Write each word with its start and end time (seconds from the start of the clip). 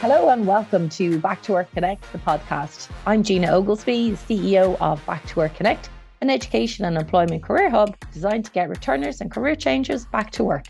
Hello 0.00 0.28
and 0.28 0.46
welcome 0.46 0.88
to 0.90 1.18
Back 1.18 1.42
to 1.42 1.52
Work 1.54 1.72
Connect, 1.72 2.12
the 2.12 2.18
podcast. 2.18 2.88
I'm 3.04 3.24
Gina 3.24 3.48
Oglesby, 3.48 4.12
CEO 4.12 4.76
of 4.80 5.04
Back 5.06 5.26
to 5.26 5.34
Work 5.40 5.56
Connect, 5.56 5.90
an 6.20 6.30
education 6.30 6.84
and 6.84 6.96
employment 6.96 7.42
career 7.42 7.68
hub 7.68 7.96
designed 8.12 8.44
to 8.44 8.52
get 8.52 8.68
returners 8.68 9.20
and 9.20 9.28
career 9.28 9.56
changers 9.56 10.06
back 10.06 10.30
to 10.30 10.44
work. 10.44 10.66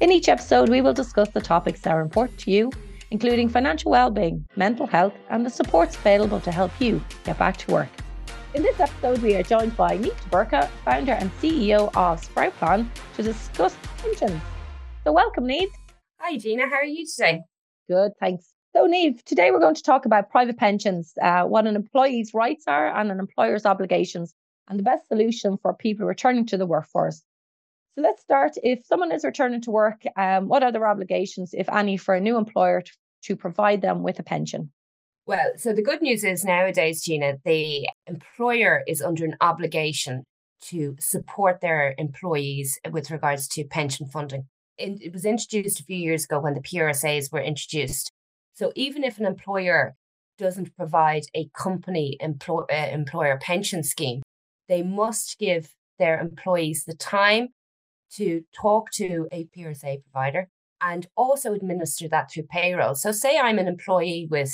In 0.00 0.12
each 0.12 0.28
episode, 0.28 0.68
we 0.68 0.82
will 0.82 0.92
discuss 0.92 1.30
the 1.30 1.40
topics 1.40 1.80
that 1.80 1.94
are 1.94 2.02
important 2.02 2.38
to 2.40 2.50
you, 2.50 2.70
including 3.10 3.48
financial 3.48 3.90
well-being, 3.90 4.46
mental 4.54 4.86
health, 4.86 5.14
and 5.30 5.46
the 5.46 5.50
supports 5.50 5.96
available 5.96 6.40
to 6.40 6.52
help 6.52 6.70
you 6.78 7.02
get 7.24 7.38
back 7.38 7.56
to 7.56 7.72
work. 7.72 7.88
In 8.52 8.62
this 8.62 8.78
episode, 8.78 9.22
we 9.22 9.34
are 9.36 9.42
joined 9.42 9.78
by 9.78 9.96
Niamh 9.96 10.30
Burka, 10.30 10.68
founder 10.84 11.12
and 11.12 11.32
CEO 11.40 11.88
of 11.96 12.20
Sproutplan, 12.20 12.86
to 13.16 13.22
discuss 13.22 13.74
pensions. 13.96 14.42
So 15.04 15.12
welcome, 15.12 15.44
Niamh. 15.44 15.68
Hi, 16.20 16.36
Gina. 16.36 16.68
How 16.68 16.76
are 16.76 16.84
you 16.84 17.06
today? 17.06 17.40
Good, 17.88 18.12
thanks. 18.20 18.52
So, 18.78 18.86
Niamh, 18.86 19.20
today 19.24 19.50
we're 19.50 19.58
going 19.58 19.74
to 19.74 19.82
talk 19.82 20.06
about 20.06 20.30
private 20.30 20.56
pensions, 20.56 21.12
uh, 21.20 21.42
what 21.42 21.66
an 21.66 21.74
employee's 21.74 22.32
rights 22.32 22.62
are 22.68 22.86
and 22.96 23.10
an 23.10 23.18
employer's 23.18 23.66
obligations, 23.66 24.32
and 24.68 24.78
the 24.78 24.84
best 24.84 25.08
solution 25.08 25.58
for 25.60 25.74
people 25.74 26.06
returning 26.06 26.46
to 26.46 26.56
the 26.56 26.64
workforce. 26.64 27.24
So, 27.96 28.02
let's 28.02 28.22
start. 28.22 28.52
If 28.62 28.86
someone 28.86 29.10
is 29.10 29.24
returning 29.24 29.62
to 29.62 29.72
work, 29.72 30.04
um, 30.16 30.46
what 30.46 30.62
are 30.62 30.70
their 30.70 30.86
obligations, 30.86 31.54
if 31.54 31.68
any, 31.68 31.96
for 31.96 32.14
a 32.14 32.20
new 32.20 32.36
employer 32.36 32.82
to, 32.82 32.92
to 33.24 33.34
provide 33.34 33.82
them 33.82 34.04
with 34.04 34.20
a 34.20 34.22
pension? 34.22 34.70
Well, 35.26 35.54
so 35.56 35.72
the 35.72 35.82
good 35.82 36.00
news 36.00 36.22
is 36.22 36.44
nowadays, 36.44 37.02
Gina, 37.02 37.38
the 37.44 37.88
employer 38.06 38.84
is 38.86 39.02
under 39.02 39.24
an 39.24 39.34
obligation 39.40 40.22
to 40.66 40.94
support 41.00 41.60
their 41.60 41.96
employees 41.98 42.78
with 42.92 43.10
regards 43.10 43.48
to 43.48 43.64
pension 43.64 44.06
funding. 44.06 44.46
It 44.76 45.12
was 45.12 45.24
introduced 45.24 45.80
a 45.80 45.82
few 45.82 45.96
years 45.96 46.26
ago 46.26 46.38
when 46.38 46.54
the 46.54 46.60
PRSAs 46.60 47.32
were 47.32 47.42
introduced. 47.42 48.12
So 48.58 48.72
even 48.74 49.04
if 49.04 49.18
an 49.18 49.24
employer 49.24 49.94
doesn't 50.36 50.76
provide 50.76 51.22
a 51.32 51.48
company 51.56 52.16
employ, 52.18 52.62
uh, 52.62 52.88
employer 52.90 53.38
pension 53.40 53.84
scheme, 53.84 54.20
they 54.68 54.82
must 54.82 55.38
give 55.38 55.74
their 56.00 56.18
employees 56.18 56.82
the 56.84 56.96
time 56.96 57.50
to 58.16 58.42
talk 58.52 58.90
to 58.94 59.28
a 59.30 59.46
PRSA 59.56 60.02
provider 60.02 60.48
and 60.80 61.06
also 61.16 61.54
administer 61.54 62.08
that 62.08 62.32
through 62.32 62.48
payroll. 62.50 62.96
So, 62.96 63.12
say 63.12 63.38
I'm 63.38 63.60
an 63.60 63.68
employee 63.68 64.26
with 64.28 64.52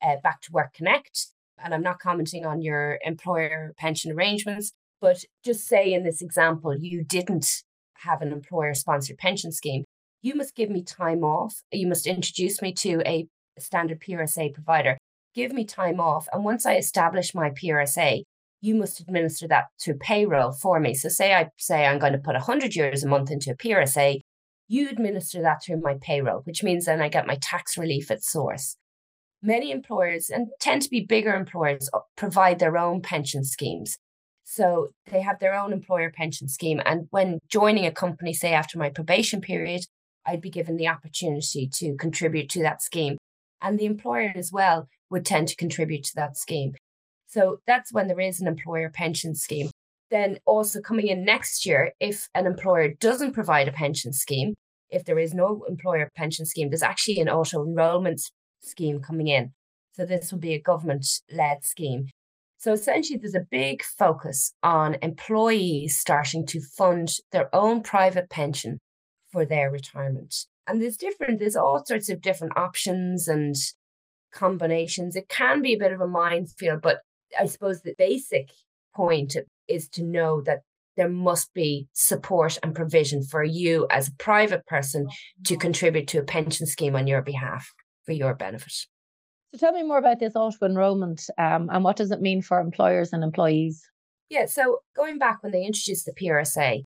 uh, 0.00 0.18
Back 0.22 0.42
to 0.42 0.52
Work 0.52 0.72
Connect, 0.72 1.26
and 1.58 1.74
I'm 1.74 1.82
not 1.82 1.98
commenting 1.98 2.46
on 2.46 2.62
your 2.62 3.00
employer 3.04 3.74
pension 3.76 4.12
arrangements, 4.12 4.70
but 5.00 5.24
just 5.44 5.66
say 5.66 5.92
in 5.92 6.04
this 6.04 6.22
example, 6.22 6.76
you 6.78 7.02
didn't 7.02 7.64
have 7.94 8.22
an 8.22 8.30
employer 8.30 8.74
sponsored 8.74 9.18
pension 9.18 9.50
scheme. 9.50 9.82
You 10.22 10.36
must 10.36 10.54
give 10.54 10.70
me 10.70 10.84
time 10.84 11.24
off. 11.24 11.62
You 11.72 11.88
must 11.88 12.06
introduce 12.06 12.62
me 12.62 12.72
to 12.74 13.02
a 13.04 13.26
standard 13.62 14.00
PRSA 14.00 14.54
provider. 14.54 14.98
Give 15.34 15.52
me 15.52 15.64
time 15.64 16.00
off. 16.00 16.26
And 16.32 16.44
once 16.44 16.66
I 16.66 16.76
establish 16.76 17.34
my 17.34 17.50
PRSA, 17.50 18.22
you 18.60 18.74
must 18.74 19.00
administer 19.00 19.48
that 19.48 19.66
through 19.80 19.98
payroll 19.98 20.52
for 20.52 20.80
me. 20.80 20.94
So 20.94 21.08
say 21.08 21.32
I 21.34 21.48
say 21.58 21.86
I'm 21.86 21.98
going 21.98 22.12
to 22.12 22.18
put 22.18 22.34
100 22.34 22.72
euros 22.72 23.04
a 23.04 23.08
month 23.08 23.30
into 23.30 23.50
a 23.50 23.56
PRSA, 23.56 24.20
you 24.68 24.88
administer 24.88 25.42
that 25.42 25.62
through 25.64 25.80
my 25.80 25.96
payroll, 26.00 26.42
which 26.44 26.62
means 26.62 26.84
then 26.84 27.02
I 27.02 27.08
get 27.08 27.26
my 27.26 27.36
tax 27.40 27.76
relief 27.76 28.10
at 28.10 28.22
source. 28.22 28.76
Many 29.42 29.70
employers, 29.70 30.28
and 30.28 30.48
tend 30.60 30.82
to 30.82 30.90
be 30.90 31.00
bigger 31.00 31.34
employers, 31.34 31.88
provide 32.16 32.58
their 32.58 32.76
own 32.76 33.00
pension 33.00 33.42
schemes. 33.42 33.96
So 34.44 34.88
they 35.10 35.22
have 35.22 35.38
their 35.38 35.54
own 35.54 35.72
employer 35.72 36.12
pension 36.14 36.48
scheme. 36.48 36.80
And 36.84 37.06
when 37.10 37.38
joining 37.48 37.86
a 37.86 37.92
company, 37.92 38.34
say 38.34 38.52
after 38.52 38.78
my 38.78 38.90
probation 38.90 39.40
period, 39.40 39.82
I'd 40.26 40.42
be 40.42 40.50
given 40.50 40.76
the 40.76 40.88
opportunity 40.88 41.68
to 41.74 41.96
contribute 41.96 42.50
to 42.50 42.62
that 42.62 42.82
scheme 42.82 43.16
and 43.62 43.78
the 43.78 43.86
employer 43.86 44.32
as 44.34 44.52
well 44.52 44.88
would 45.10 45.24
tend 45.24 45.48
to 45.48 45.56
contribute 45.56 46.04
to 46.04 46.14
that 46.16 46.36
scheme. 46.36 46.74
So 47.26 47.60
that's 47.66 47.92
when 47.92 48.08
there 48.08 48.20
is 48.20 48.40
an 48.40 48.48
employer 48.48 48.90
pension 48.90 49.34
scheme. 49.34 49.70
Then 50.10 50.38
also 50.44 50.80
coming 50.80 51.06
in 51.06 51.24
next 51.24 51.64
year, 51.64 51.92
if 52.00 52.28
an 52.34 52.46
employer 52.46 52.88
doesn't 52.88 53.32
provide 53.32 53.68
a 53.68 53.72
pension 53.72 54.12
scheme, 54.12 54.54
if 54.90 55.04
there 55.04 55.18
is 55.18 55.32
no 55.32 55.64
employer 55.68 56.10
pension 56.16 56.44
scheme, 56.44 56.70
there's 56.70 56.82
actually 56.82 57.20
an 57.20 57.28
auto 57.28 57.64
enrollment 57.64 58.20
scheme 58.62 59.00
coming 59.00 59.28
in. 59.28 59.52
So 59.92 60.04
this 60.04 60.32
will 60.32 60.40
be 60.40 60.54
a 60.54 60.60
government 60.60 61.06
led 61.30 61.64
scheme. 61.64 62.08
So 62.58 62.72
essentially, 62.72 63.18
there's 63.18 63.34
a 63.34 63.46
big 63.50 63.82
focus 63.82 64.52
on 64.62 64.96
employees 65.00 65.96
starting 65.96 66.44
to 66.46 66.60
fund 66.60 67.10
their 67.32 67.54
own 67.54 67.82
private 67.82 68.28
pension 68.28 68.80
for 69.32 69.46
their 69.46 69.70
retirement. 69.70 70.46
And 70.66 70.80
there's 70.80 70.96
different, 70.96 71.40
there's 71.40 71.56
all 71.56 71.84
sorts 71.84 72.08
of 72.08 72.20
different 72.20 72.56
options 72.56 73.28
and 73.28 73.54
combinations. 74.32 75.16
It 75.16 75.28
can 75.28 75.62
be 75.62 75.74
a 75.74 75.78
bit 75.78 75.92
of 75.92 76.00
a 76.00 76.06
minefield, 76.06 76.82
but 76.82 77.00
I 77.38 77.46
suppose 77.46 77.82
the 77.82 77.94
basic 77.98 78.50
point 78.94 79.36
is 79.68 79.88
to 79.90 80.02
know 80.02 80.42
that 80.42 80.60
there 80.96 81.08
must 81.08 81.52
be 81.54 81.88
support 81.92 82.58
and 82.62 82.74
provision 82.74 83.22
for 83.22 83.42
you 83.42 83.86
as 83.90 84.08
a 84.08 84.12
private 84.16 84.66
person 84.66 85.08
to 85.46 85.56
contribute 85.56 86.08
to 86.08 86.18
a 86.18 86.24
pension 86.24 86.66
scheme 86.66 86.96
on 86.96 87.06
your 87.06 87.22
behalf 87.22 87.72
for 88.04 88.12
your 88.12 88.34
benefit. 88.34 88.72
So 89.52 89.58
tell 89.58 89.72
me 89.72 89.82
more 89.82 89.98
about 89.98 90.20
this 90.20 90.36
auto 90.36 90.66
enrollment 90.66 91.22
um, 91.38 91.70
and 91.72 91.82
what 91.82 91.96
does 91.96 92.10
it 92.10 92.20
mean 92.20 92.42
for 92.42 92.60
employers 92.60 93.12
and 93.12 93.24
employees? 93.24 93.82
Yeah, 94.28 94.46
so 94.46 94.78
going 94.94 95.18
back 95.18 95.42
when 95.42 95.52
they 95.52 95.64
introduced 95.64 96.06
the 96.06 96.12
PRSA, 96.12 96.84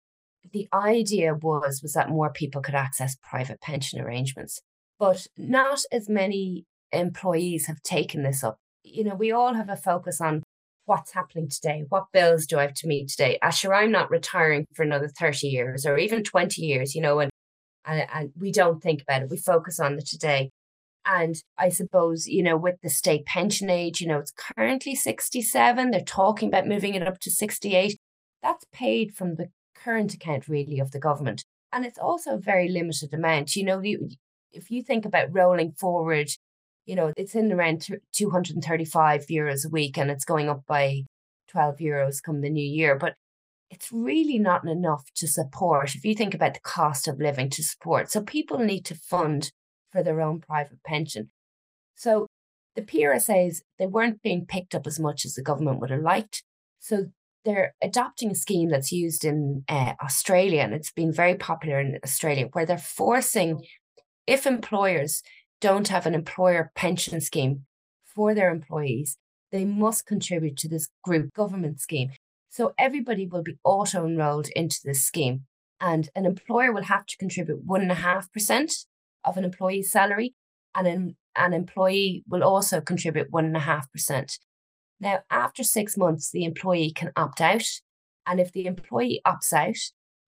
the 0.53 0.69
idea 0.73 1.35
was 1.35 1.81
was 1.83 1.93
that 1.93 2.11
more 2.11 2.31
people 2.31 2.61
could 2.61 2.75
access 2.75 3.17
private 3.23 3.61
pension 3.61 4.01
arrangements 4.01 4.61
but 4.99 5.27
not 5.37 5.81
as 5.91 6.09
many 6.09 6.65
employees 6.93 7.67
have 7.67 7.83
taken 7.83 8.23
this 8.23 8.43
up 8.43 8.57
you 8.83 9.05
know 9.05 9.15
we 9.15 9.33
all 9.33 9.55
have 9.55 9.69
a 9.69 9.77
focus 9.77 10.21
on 10.21 10.43
what's 10.85 11.13
happening 11.13 11.49
today 11.49 11.85
what 11.89 12.07
bills 12.13 12.47
do 12.47 12.59
i 12.59 12.63
have 12.63 12.75
to 12.75 12.89
meet 12.89 13.09
today 13.09 13.39
asher 13.41 13.73
i'm 13.73 13.93
not 13.93 14.11
retiring 14.11 14.67
for 14.75 14.83
another 14.83 15.09
30 15.09 15.47
years 15.47 15.87
or 15.87 15.97
even 15.97 16.23
20 16.23 16.61
years 16.63 16.95
you 16.95 17.01
know 17.01 17.21
and 17.21 17.31
and 17.87 18.33
we 18.39 18.53
don't 18.53 18.83
think 18.83 19.03
about 19.03 19.23
it 19.23 19.31
we 19.31 19.37
focus 19.37 19.79
on 19.81 19.97
the 19.97 20.03
today 20.03 20.51
and 21.05 21.37
I 21.59 21.69
suppose, 21.69 22.27
you 22.29 22.43
know, 22.43 22.57
with 22.57 22.77
the 22.83 22.89
state 22.89 23.27
pension 23.27 23.69
age, 23.69 24.01
you 24.01 24.07
know, 24.07 24.19
it's 24.19 24.33
currently 24.33 24.95
67. 24.95 25.91
They're 25.91 26.01
talking 26.01 26.49
about 26.49 26.69
moving 26.69 26.95
it 26.95 27.07
up 27.07 27.19
to 27.21 27.31
68. 27.31 27.97
That's 28.43 28.65
paid 28.73 29.15
from 29.15 29.37
the 29.37 29.49
current 29.82 30.15
account 30.15 30.48
really 30.48 30.78
of 30.78 30.91
the 30.91 30.98
government. 30.98 31.44
And 31.72 31.84
it's 31.84 31.98
also 31.98 32.34
a 32.34 32.38
very 32.38 32.69
limited 32.69 33.15
amount. 33.15 33.56
You 33.56 33.65
know, 33.65 33.81
you, 33.81 34.10
if 34.53 34.70
you 34.70 34.82
think 34.82 35.04
about 35.04 35.34
rolling 35.34 35.72
forward, 35.72 36.28
you 36.84 36.94
know, 36.94 37.12
it's 37.16 37.34
in 37.34 37.53
around 37.53 37.87
235 38.12 39.26
euros 39.26 39.66
a 39.66 39.70
week 39.70 39.97
and 39.97 40.10
it's 40.10 40.25
going 40.25 40.48
up 40.48 40.65
by 40.66 41.03
12 41.48 41.78
euros 41.78 42.22
come 42.22 42.41
the 42.41 42.50
new 42.50 42.66
year. 42.66 42.97
But 42.97 43.15
it's 43.70 43.91
really 43.91 44.38
not 44.38 44.66
enough 44.69 45.04
to 45.15 45.26
support 45.26 45.94
if 45.94 46.04
you 46.04 46.14
think 46.14 46.34
about 46.34 46.54
the 46.54 46.60
cost 46.60 47.09
of 47.09 47.19
living 47.19 47.49
to 47.50 47.62
support. 47.62 48.10
So 48.10 48.20
people 48.20 48.59
need 48.59 48.84
to 48.87 48.94
fund 48.94 49.50
for 49.91 50.03
their 50.03 50.20
own 50.20 50.41
private 50.41 50.82
pension. 50.84 51.31
So 51.94 52.26
the 52.75 52.82
PRSAs, 52.82 53.62
they 53.78 53.87
weren't 53.87 54.22
being 54.22 54.44
picked 54.44 54.75
up 54.75 54.87
as 54.87 55.00
much 55.00 55.25
as 55.25 55.34
the 55.34 55.43
government 55.43 55.81
would 55.81 55.91
have 55.91 56.03
liked. 56.03 56.43
So 56.81 57.12
they're 57.45 57.75
adopting 57.83 58.31
a 58.31 58.35
scheme 58.35 58.71
that's 58.71 58.93
used 58.93 59.25
in 59.25 59.65
uh, 59.69 59.95
Australia 60.03 60.63
and 60.63 60.75
it's 60.75 60.93
been 60.93 61.13
very 61.13 61.35
popular 61.35 61.81
in 61.81 61.99
Australia 62.05 62.49
where 62.53 62.67
they're 62.67 62.79
forcing 62.79 63.65
if 64.27 64.47
employers 64.47 65.23
don't 65.61 65.89
have 65.89 66.07
an 66.07 66.15
employer 66.15 66.71
pension 66.75 67.21
scheme 67.21 67.65
for 68.05 68.35
their 68.35 68.51
employees 68.51 69.17
they 69.53 69.65
must 69.65 70.07
contribute 70.07 70.57
to 70.57 70.69
this 70.69 70.89
group 71.05 71.33
government 71.35 71.79
scheme. 71.79 72.11
So 72.49 72.73
everybody 72.79 73.27
will 73.27 73.43
be 73.43 73.59
auto 73.63 74.07
enrolled 74.07 74.49
into 74.57 74.81
this 74.83 75.05
scheme 75.05 75.43
and 75.81 76.09
an 76.17 76.27
employer 76.27 76.73
will 76.73 76.85
have 76.85 77.07
to 77.07 77.17
contribute 77.19 77.67
1.5% 77.67 78.73
of 79.25 79.37
an 79.37 79.45
employee's 79.45 79.93
salary 79.93 80.35
and 80.75 80.87
an, 80.87 81.17
an 81.37 81.53
employee 81.53 82.25
will 82.27 82.43
also 82.43 82.81
contribute 82.81 83.31
1.5% 83.31 84.38
now, 85.02 85.25
after 85.31 85.64
six 85.64 85.96
months, 85.96 86.31
the 86.31 86.44
employee 86.44 86.93
can 86.93 87.10
opt 87.16 87.40
out. 87.40 87.66
And 88.25 88.38
if 88.38 88.52
the 88.52 88.66
employee 88.66 89.20
opts 89.26 89.52
out, 89.52 89.76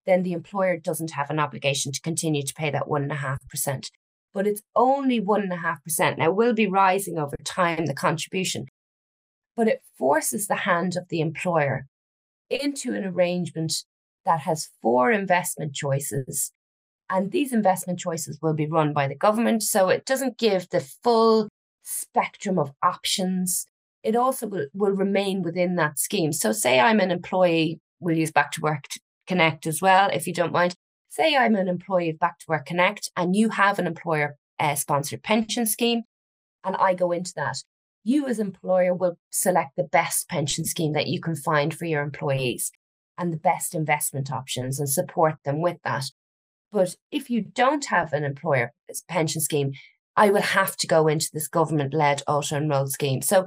then 0.05 0.25
the 0.25 0.33
employer 0.33 0.77
doesn't 0.77 1.13
have 1.13 1.31
an 1.31 1.39
obligation 1.39 1.93
to 1.93 2.01
continue 2.01 2.43
to 2.43 2.55
pay 2.55 2.71
that 2.71 2.89
1.5%. 2.89 3.91
But 4.35 4.49
it's 4.49 4.63
only 4.75 5.21
1.5%. 5.21 6.19
Now, 6.19 6.33
will 6.33 6.55
be 6.55 6.67
rising 6.67 7.19
over 7.19 7.37
time, 7.45 7.87
the 7.87 7.95
contribution, 7.95 8.67
but 9.57 9.69
it 9.69 9.83
forces 9.97 10.49
the 10.49 10.57
hand 10.57 10.97
of 10.97 11.09
the 11.09 11.21
employer 11.21 11.87
into 12.51 12.95
an 12.95 13.05
arrangement 13.05 13.85
that 14.25 14.41
has 14.41 14.71
four 14.83 15.13
investment 15.13 15.73
choices. 15.73 16.51
And 17.09 17.31
these 17.31 17.53
investment 17.53 18.01
choices 18.01 18.41
will 18.43 18.55
be 18.55 18.67
run 18.67 18.93
by 18.93 19.07
the 19.07 19.15
government. 19.15 19.63
So 19.63 19.89
it 19.89 20.05
doesn't 20.05 20.37
give 20.37 20.71
the 20.71 20.81
full 20.81 21.49
spectrum 21.85 22.59
of 22.59 22.73
options 22.83 23.69
it 24.05 24.15
also 24.15 24.47
will, 24.47 24.67
will 24.75 24.93
remain 24.93 25.43
within 25.43 25.77
that 25.77 25.99
scheme. 25.99 26.33
So, 26.33 26.53
say 26.53 26.79
I'm 26.79 27.01
an 27.01 27.11
employee, 27.11 27.81
we'll 27.99 28.17
use 28.17 28.31
Back 28.31 28.53
to 28.53 28.61
Work 28.61 28.85
Connect 29.27 29.67
as 29.67 29.81
well, 29.81 30.11
if 30.13 30.27
you 30.27 30.35
don't 30.35 30.53
mind. 30.53 30.75
Say 31.09 31.37
I'm 31.37 31.57
an 31.57 31.69
employee 31.69 32.11
of 32.11 32.19
Back 32.19 32.39
to 32.41 32.47
Work 32.49 32.67
Connect 32.67 33.11
and 33.17 33.35
you 33.35 33.49
have 33.49 33.79
an 33.79 33.87
employer 33.87 34.37
uh, 34.61 34.75
sponsored 34.75 35.23
pension 35.23 35.67
scheme. 35.67 36.03
and 36.63 36.77
I 36.77 36.95
go 36.95 37.13
into 37.13 37.33
that, 37.37 37.63
you 38.05 38.27
as 38.27 38.39
employer 38.39 38.95
will 38.95 39.19
select 39.31 39.77
the 39.77 39.85
best 39.85 40.29
pension 40.29 40.65
scheme 40.65 40.93
that 40.93 41.07
you 41.07 41.21
can 41.21 41.35
find 41.35 41.73
for 41.73 41.87
your 41.87 42.03
employees 42.03 42.71
and 43.17 43.33
the 43.33 43.39
best 43.39 43.75
investment 43.75 44.31
options 44.31 44.79
and 44.79 44.89
support 44.89 45.37
them 45.45 45.63
with 45.63 45.79
that. 45.85 46.05
But 46.71 46.97
if 47.11 47.31
you 47.31 47.41
don't 47.41 47.87
have 47.87 48.13
an 48.13 48.25
employer 48.25 48.73
pension 49.09 49.41
scheme, 49.41 49.73
I 50.17 50.31
will 50.31 50.43
have 50.43 50.77
to 50.79 50.87
go 50.87 51.07
into 51.07 51.31
this 51.33 51.49
government 51.49 51.95
led 51.95 52.23
auto 52.27 52.57
enrolled 52.57 52.93
scheme. 52.93 53.23
So 53.23 53.47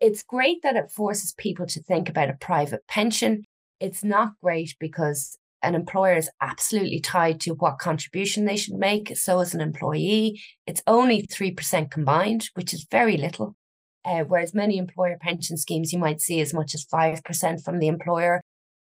it's 0.00 0.22
great 0.22 0.62
that 0.62 0.76
it 0.76 0.90
forces 0.90 1.34
people 1.36 1.66
to 1.66 1.82
think 1.82 2.08
about 2.08 2.30
a 2.30 2.34
private 2.34 2.86
pension. 2.88 3.44
It's 3.78 4.02
not 4.02 4.32
great 4.42 4.74
because 4.80 5.36
an 5.62 5.74
employer 5.74 6.14
is 6.14 6.30
absolutely 6.40 7.00
tied 7.00 7.40
to 7.40 7.52
what 7.52 7.78
contribution 7.78 8.46
they 8.46 8.56
should 8.56 8.74
make. 8.74 9.16
So, 9.16 9.40
as 9.40 9.54
an 9.54 9.60
employee, 9.60 10.40
it's 10.66 10.82
only 10.86 11.26
3% 11.26 11.90
combined, 11.90 12.48
which 12.54 12.72
is 12.72 12.86
very 12.90 13.18
little. 13.18 13.56
Uh, 14.02 14.24
whereas 14.24 14.54
many 14.54 14.78
employer 14.78 15.18
pension 15.20 15.58
schemes, 15.58 15.92
you 15.92 15.98
might 15.98 16.22
see 16.22 16.40
as 16.40 16.54
much 16.54 16.74
as 16.74 16.86
5% 16.86 17.62
from 17.62 17.78
the 17.78 17.88
employer 17.88 18.40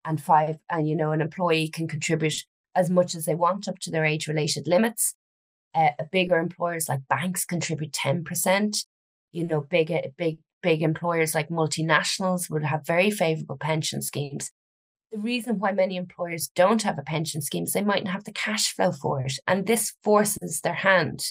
and 0.04 0.22
five, 0.22 0.58
and 0.70 0.88
you 0.88 0.94
know, 0.94 1.10
an 1.10 1.20
employee 1.20 1.68
can 1.68 1.88
contribute 1.88 2.44
as 2.76 2.88
much 2.88 3.16
as 3.16 3.24
they 3.24 3.34
want 3.34 3.66
up 3.66 3.78
to 3.80 3.90
their 3.90 4.04
age 4.04 4.28
related 4.28 4.68
limits. 4.68 5.14
Uh, 5.74 5.90
bigger 6.10 6.38
employers 6.38 6.88
like 6.88 7.00
banks 7.08 7.44
contribute 7.44 7.92
10%. 7.92 8.84
You 9.32 9.46
know, 9.46 9.60
big, 9.60 9.92
big, 10.16 10.38
big 10.62 10.82
employers 10.82 11.34
like 11.34 11.48
multinationals 11.48 12.50
would 12.50 12.64
have 12.64 12.86
very 12.86 13.10
favorable 13.10 13.56
pension 13.56 14.02
schemes 14.02 14.50
the 15.10 15.18
reason 15.18 15.58
why 15.58 15.72
many 15.72 15.96
employers 15.96 16.50
don't 16.54 16.82
have 16.82 16.98
a 16.98 17.02
pension 17.02 17.42
scheme 17.42 17.64
is 17.64 17.72
they 17.72 17.82
mightn't 17.82 18.10
have 18.10 18.24
the 18.24 18.32
cash 18.32 18.74
flow 18.74 18.92
for 18.92 19.20
it. 19.22 19.32
And 19.46 19.66
this 19.66 19.94
forces 20.04 20.60
their 20.60 20.74
hand. 20.74 21.24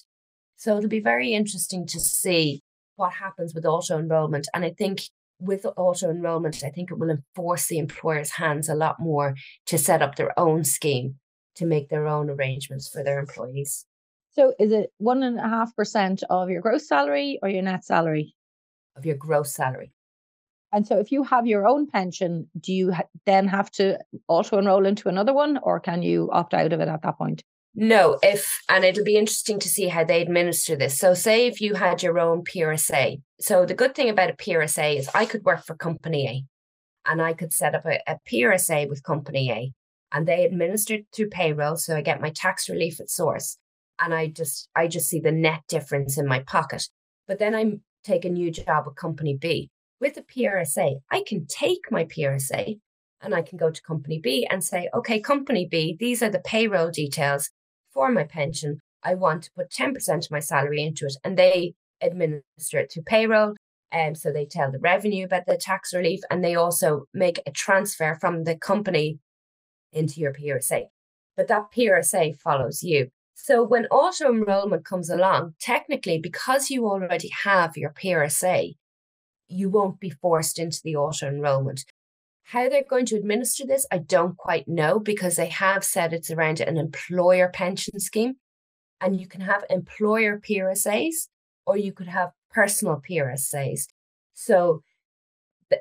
So 0.57 0.77
it'll 0.77 0.89
be 0.89 0.99
very 0.99 1.33
interesting 1.33 1.85
to 1.87 1.99
see 1.99 2.61
what 2.97 3.13
happens 3.13 3.53
with 3.53 3.65
auto 3.65 3.97
enrollment. 3.97 4.47
And 4.53 4.65
I 4.65 4.71
think 4.71 5.03
with 5.39 5.65
auto 5.77 6.09
enrollment, 6.09 6.61
I 6.65 6.69
think 6.69 6.91
it 6.91 6.99
will 6.99 7.09
enforce 7.09 7.67
the 7.67 7.77
employer's 7.77 8.31
hands 8.31 8.67
a 8.67 8.75
lot 8.75 8.99
more 8.99 9.35
to 9.67 9.77
set 9.77 10.01
up 10.01 10.15
their 10.15 10.37
own 10.37 10.65
scheme 10.65 11.15
to 11.55 11.65
make 11.65 11.87
their 11.87 12.07
own 12.07 12.29
arrangements 12.29 12.89
for 12.89 13.03
their 13.03 13.19
employees. 13.19 13.85
So 14.31 14.53
is 14.59 14.73
it 14.73 14.91
one 14.97 15.23
and 15.23 15.39
a 15.39 15.47
half 15.47 15.73
percent 15.75 16.23
of 16.29 16.49
your 16.49 16.61
gross 16.61 16.87
salary 16.87 17.39
or 17.41 17.47
your 17.47 17.61
net 17.61 17.85
salary? 17.85 18.35
Of 18.99 19.05
your 19.05 19.15
gross 19.15 19.53
salary. 19.53 19.93
And 20.71 20.85
so, 20.85 20.99
if 20.99 21.11
you 21.11 21.23
have 21.23 21.47
your 21.47 21.67
own 21.67 21.87
pension, 21.87 22.49
do 22.59 22.73
you 22.73 22.93
then 23.25 23.47
have 23.47 23.71
to 23.71 23.97
auto 24.27 24.59
enroll 24.59 24.85
into 24.85 25.09
another 25.09 25.33
one, 25.33 25.57
or 25.63 25.79
can 25.79 26.03
you 26.03 26.29
opt 26.31 26.53
out 26.53 26.73
of 26.73 26.79
it 26.79 26.87
at 26.87 27.01
that 27.01 27.17
point? 27.17 27.43
No, 27.73 28.19
if 28.21 28.61
and 28.67 28.83
it'll 28.83 29.03
be 29.03 29.17
interesting 29.17 29.59
to 29.59 29.69
see 29.69 29.87
how 29.87 30.03
they 30.03 30.21
administer 30.21 30.75
this. 30.75 30.99
So, 30.99 31.13
say 31.13 31.47
if 31.47 31.61
you 31.61 31.75
had 31.75 32.03
your 32.03 32.19
own 32.19 32.43
PRSA. 32.43 33.21
So, 33.39 33.65
the 33.65 33.73
good 33.73 33.95
thing 33.95 34.09
about 34.09 34.29
a 34.29 34.33
PRSA 34.33 34.97
is 34.97 35.09
I 35.13 35.25
could 35.25 35.45
work 35.45 35.65
for 35.65 35.75
Company 35.75 36.27
A, 36.27 37.09
and 37.09 37.21
I 37.21 37.33
could 37.33 37.53
set 37.53 37.73
up 37.73 37.85
a, 37.85 37.99
a 38.05 38.17
PRSA 38.29 38.89
with 38.89 39.03
Company 39.03 39.51
A, 39.51 39.71
and 40.11 40.27
they 40.27 40.45
administer 40.45 40.95
it 40.95 41.07
through 41.15 41.29
payroll. 41.29 41.77
So, 41.77 41.95
I 41.95 42.01
get 42.01 42.21
my 42.21 42.31
tax 42.31 42.69
relief 42.69 42.99
at 42.99 43.09
source, 43.09 43.57
and 43.99 44.13
I 44.13 44.27
just 44.27 44.69
I 44.75 44.87
just 44.87 45.07
see 45.07 45.19
the 45.19 45.31
net 45.31 45.61
difference 45.67 46.17
in 46.17 46.27
my 46.27 46.39
pocket. 46.39 46.89
But 47.27 47.39
then 47.39 47.55
I 47.55 47.79
take 48.03 48.25
a 48.25 48.29
new 48.29 48.51
job 48.51 48.85
with 48.85 48.95
Company 48.95 49.35
B, 49.35 49.69
with 49.99 50.17
a 50.17 50.21
PRSA, 50.21 51.01
I 51.11 51.23
can 51.27 51.45
take 51.45 51.91
my 51.91 52.05
PRSA 52.05 52.79
and 53.21 53.35
I 53.35 53.41
can 53.41 53.57
go 53.57 53.69
to 53.69 53.81
company 53.81 54.19
B 54.19 54.47
and 54.49 54.63
say, 54.63 54.89
okay, 54.93 55.19
company 55.19 55.67
B, 55.69 55.97
these 55.99 56.23
are 56.23 56.29
the 56.29 56.39
payroll 56.39 56.89
details 56.89 57.49
for 57.93 58.11
my 58.11 58.23
pension. 58.23 58.79
I 59.03 59.15
want 59.15 59.43
to 59.43 59.51
put 59.55 59.71
10% 59.71 59.97
of 60.09 60.31
my 60.31 60.39
salary 60.39 60.81
into 60.81 61.05
it. 61.05 61.17
And 61.23 61.37
they 61.37 61.73
administer 62.01 62.79
it 62.79 62.89
to 62.91 63.01
payroll. 63.01 63.55
And 63.91 64.09
um, 64.09 64.15
so 64.15 64.31
they 64.31 64.45
tell 64.45 64.71
the 64.71 64.79
revenue 64.79 65.25
about 65.25 65.47
the 65.47 65.57
tax 65.57 65.93
relief 65.93 66.19
and 66.29 66.43
they 66.43 66.55
also 66.55 67.05
make 67.13 67.41
a 67.45 67.51
transfer 67.51 68.15
from 68.21 68.43
the 68.43 68.55
company 68.55 69.17
into 69.91 70.19
your 70.21 70.31
PRSA. 70.31 70.83
But 71.35 71.47
that 71.47 71.71
PRSA 71.75 72.37
follows 72.37 72.83
you. 72.83 73.09
So 73.41 73.63
when 73.63 73.85
auto 73.85 74.29
enrollment 74.29 74.83
comes 74.83 75.09
along, 75.09 75.55
technically, 75.61 76.19
because 76.19 76.69
you 76.69 76.85
already 76.85 77.31
have 77.45 77.77
your 77.77 77.91
PRSA, 77.91 78.75
you 79.47 79.69
won't 79.69 79.99
be 79.99 80.09
forced 80.09 80.59
into 80.59 80.81
the 80.83 80.97
auto 80.97 81.29
enrollment. 81.29 81.85
How 82.43 82.67
they're 82.67 82.83
going 82.83 83.05
to 83.07 83.15
administer 83.15 83.65
this, 83.65 83.87
I 83.89 83.99
don't 83.99 84.35
quite 84.35 84.67
know 84.67 84.99
because 84.99 85.37
they 85.37 85.47
have 85.47 85.85
said 85.85 86.11
it's 86.11 86.29
around 86.29 86.59
an 86.59 86.75
employer 86.75 87.47
pension 87.47 88.01
scheme. 88.01 88.35
And 88.99 89.19
you 89.19 89.25
can 89.25 89.41
have 89.41 89.63
employer 89.69 90.37
PRSAs 90.37 91.29
or 91.65 91.77
you 91.77 91.93
could 91.93 92.09
have 92.09 92.31
personal 92.51 93.01
PRSAs. 93.09 93.87
So, 94.33 94.83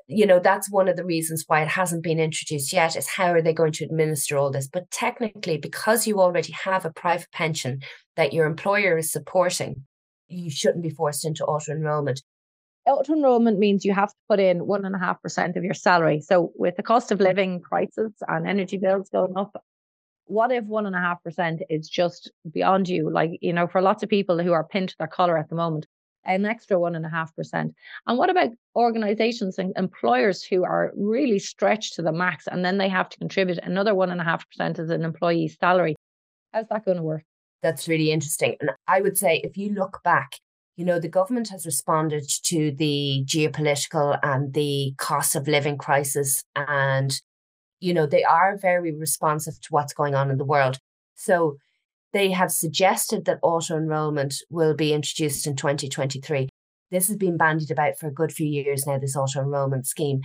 you 0.07 0.27
know, 0.27 0.39
that's 0.39 0.71
one 0.71 0.89
of 0.89 0.97
the 0.97 1.05
reasons 1.05 1.45
why 1.47 1.63
it 1.63 1.69
hasn't 1.69 2.03
been 2.03 2.21
introduced 2.21 2.73
yet 2.73 2.97
is 2.97 3.09
how 3.09 3.33
are 3.33 3.43
they 3.43 3.53
going 3.53 3.73
to 3.73 3.85
administer 3.85 4.37
all 4.37 4.51
this? 4.51 4.69
But 4.69 4.91
technically, 4.91 5.57
because 5.57 6.07
you 6.07 6.21
already 6.21 6.53
have 6.53 6.85
a 6.85 6.93
private 6.93 7.31
pension 7.33 7.81
that 8.17 8.33
your 8.33 8.47
employer 8.47 8.99
is 8.99 9.11
supporting, 9.11 9.85
you 10.29 10.51
shouldn't 10.51 10.83
be 10.83 10.91
forced 10.91 11.25
into 11.25 11.45
auto 11.45 11.73
enrollment 11.73 12.23
auto 12.89 13.13
enrollment 13.13 13.59
means 13.59 13.85
you 13.85 13.93
have 13.93 14.11
to 14.11 14.17
put 14.29 14.41
in 14.41 14.67
one 14.67 14.85
and 14.85 14.95
a 14.95 14.99
half 14.99 15.21
percent 15.23 15.57
of 15.57 15.65
your 15.65 15.75
salary. 15.75 16.21
So 16.21 16.53
with 16.57 16.77
the 16.77 16.83
cost 16.83 17.13
of 17.13 17.21
living 17.21 17.61
crisis 17.61 18.13
and 18.27 18.49
energy 18.49 18.79
bills 18.79 19.09
going 19.11 19.37
up, 19.37 19.63
what 20.27 20.53
if 20.53 20.65
one 20.65 20.87
and 20.87 20.97
a 20.97 21.01
half 21.01 21.23
percent 21.23 21.63
is 21.71 21.89
just 21.89 22.31
beyond 22.53 22.89
you? 22.89 23.11
Like, 23.11 23.39
you 23.41 23.53
know, 23.53 23.67
for 23.67 23.81
lots 23.81 24.03
of 24.03 24.09
people 24.09 24.43
who 24.43 24.53
are 24.53 24.65
pinned 24.65 24.91
to 24.91 24.97
their 24.99 25.07
collar 25.07 25.39
at 25.39 25.49
the 25.49 25.57
moment, 25.57 25.87
an 26.25 26.45
extra 26.45 26.79
one 26.79 26.95
and 26.95 27.07
a 27.07 27.09
half 27.09 27.35
percent. 27.35 27.75
And 28.07 28.19
what 28.19 28.31
about 28.31 28.51
organizations 28.77 29.59
and 29.59 29.73
employers 29.77 30.43
who 30.43 30.65
are 30.65 30.93
really 30.97 31.39
stretched 31.39 31.95
to 31.95 32.03
the 32.03 32.13
max 32.13 32.47
and 32.47 32.65
then 32.65 32.79
they 32.79 32.89
have 32.89 33.09
to 33.09 33.19
contribute 33.19 33.59
another 33.59 33.95
one 33.95 34.11
and 34.11 34.21
a 34.21 34.25
half 34.25 34.49
percent 34.49 34.79
as 34.79 34.91
an 34.91 35.05
employee's 35.05 35.57
salary? 35.59 35.97
How's 36.53 36.69
that 36.69 36.85
going 36.85 36.97
to 36.97 37.03
work? 37.03 37.25
That's 37.63 37.89
really 37.89 38.13
interesting. 38.13 38.57
And 38.61 38.71
I 38.87 39.01
would 39.01 39.19
say 39.19 39.41
if 39.45 39.57
you 39.57 39.75
look 39.75 40.01
back 40.05 40.33
you 40.79 40.85
know, 40.85 41.01
the 41.01 41.09
government 41.09 41.49
has 41.49 41.67
responded 41.67 42.23
to 42.45 42.71
the 42.71 43.25
geopolitical 43.27 44.17
and 44.23 44.55
the 44.55 44.95
cost 44.97 45.35
of 45.35 45.49
living 45.49 45.77
crisis. 45.77 46.45
And, 46.55 47.21
you 47.81 47.93
know, 47.93 48.07
they 48.07 48.23
are 48.23 48.57
very 48.57 48.95
responsive 48.95 49.61
to 49.61 49.69
what's 49.71 49.93
going 49.93 50.15
on 50.15 50.31
in 50.31 50.39
the 50.39 50.45
world. 50.45 50.79
So 51.17 51.57
they 52.13 52.31
have 52.31 52.51
suggested 52.51 53.25
that 53.25 53.39
auto 53.43 53.77
enrollment 53.77 54.35
will 54.51 54.75
be 54.75 54.93
introduced 54.93 55.47
in 55.47 55.57
2023. 55.57 56.49
This 56.91 57.09
has 57.09 57.17
been 57.17 57.37
bandied 57.37 57.71
about 57.71 57.99
for 57.99 58.09
a 58.09 58.13
good 58.13 58.33
few 58.33 58.47
years 58.47 58.87
now, 58.87 58.99
this 58.99 59.17
auto 59.17 59.41
enrollment 59.41 59.87
scheme. 59.87 60.23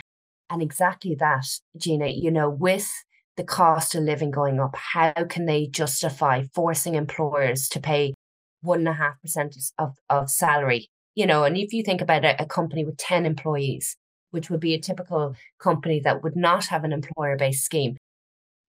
And 0.49 0.61
exactly 0.61 1.15
that, 1.15 1.45
Gina, 1.77 2.07
you 2.07 2.31
know, 2.31 2.49
with 2.49 2.89
the 3.35 3.43
cost 3.43 3.95
of 3.95 4.03
living 4.03 4.31
going 4.31 4.59
up, 4.59 4.75
how 4.75 5.13
can 5.27 5.45
they 5.45 5.67
justify 5.67 6.43
forcing 6.53 6.95
employers 6.95 7.67
to 7.69 7.79
pay 7.79 8.13
one 8.63 8.79
and 8.79 8.87
a 8.87 8.93
half 8.93 9.21
percent 9.21 9.55
of, 9.77 9.95
of 10.09 10.29
salary. 10.29 10.87
You 11.15 11.27
know, 11.27 11.43
and 11.43 11.55
if 11.55 11.73
you 11.73 11.83
think 11.83 12.01
about 12.01 12.25
a, 12.25 12.41
a 12.41 12.45
company 12.45 12.83
with 12.83 12.97
10 12.97 13.25
employees, 13.25 13.95
which 14.31 14.49
would 14.49 14.59
be 14.59 14.73
a 14.73 14.81
typical 14.81 15.35
company 15.59 15.99
that 15.99 16.23
would 16.23 16.35
not 16.35 16.65
have 16.67 16.83
an 16.83 16.93
employer 16.93 17.37
based 17.37 17.63
scheme, 17.63 17.97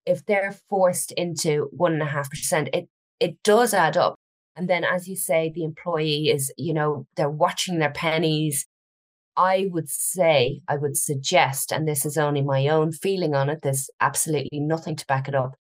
if 0.05 0.27
they're 0.27 0.57
forced 0.69 1.13
into 1.13 1.71
one 1.73 1.95
and 1.95 2.03
a 2.03 2.07
half 2.07 2.29
percent, 2.29 2.69
it 2.75 2.89
it 3.21 3.43
does 3.43 3.75
add 3.75 3.97
up. 3.97 4.17
And 4.57 4.69
then 4.69 4.85
as 4.85 5.09
you 5.09 5.17
say, 5.17 5.51
the 5.53 5.65
employee 5.65 6.31
is, 6.31 6.53
you 6.57 6.75
know, 6.75 7.07
they're 7.17 7.29
watching 7.29 7.79
their 7.79 7.91
pennies. 7.91 8.67
I 9.37 9.69
would 9.73 9.89
say, 9.89 10.61
I 10.69 10.77
would 10.77 10.97
suggest, 10.97 11.73
and 11.73 11.89
this 11.89 12.07
is 12.07 12.17
only 12.17 12.41
my 12.41 12.69
own 12.69 12.93
feeling 12.93 13.35
on 13.35 13.51
it, 13.51 13.61
there's 13.63 13.91
absolutely 14.01 14.61
nothing 14.61 14.95
to 14.95 15.07
back 15.07 15.27
it 15.27 15.35
up, 15.35 15.57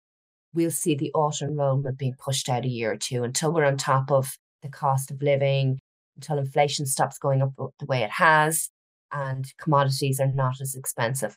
we'll 0.54 0.70
see 0.70 0.94
the 0.94 1.12
auto 1.12 1.44
enrollment 1.44 1.98
being 1.98 2.14
pushed 2.18 2.48
out 2.48 2.64
a 2.64 2.68
year 2.68 2.92
or 2.92 2.96
two 2.96 3.24
until 3.24 3.52
we're 3.52 3.66
on 3.66 3.76
top 3.76 4.10
of 4.10 4.38
the 4.62 4.70
cost 4.70 5.10
of 5.10 5.20
living, 5.20 5.78
until 6.16 6.38
inflation 6.38 6.86
stops 6.86 7.18
going 7.18 7.42
up 7.42 7.52
the 7.78 7.84
way 7.84 8.02
it 8.02 8.10
has, 8.10 8.70
and 9.12 9.52
commodities 9.58 10.18
are 10.18 10.32
not 10.32 10.60
as 10.62 10.74
expensive. 10.74 11.36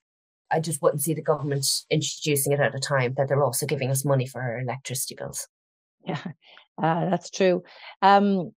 I 0.50 0.60
just 0.62 0.82
wouldn't 0.82 1.04
see 1.04 1.14
the 1.14 1.22
government 1.22 1.66
introducing 1.90 2.54
it 2.54 2.60
at 2.60 2.76
a 2.76 2.80
time 2.80 3.14
that 3.18 3.28
they're 3.28 3.44
also 3.44 3.66
giving 3.66 3.90
us 3.90 4.06
money 4.06 4.26
for 4.26 4.42
our 4.42 4.60
electricity 4.60 5.16
bills. 5.16 5.48
Yeah, 6.06 6.22
uh, 6.82 7.10
that's 7.10 7.30
true. 7.30 7.64
Um, 8.02 8.52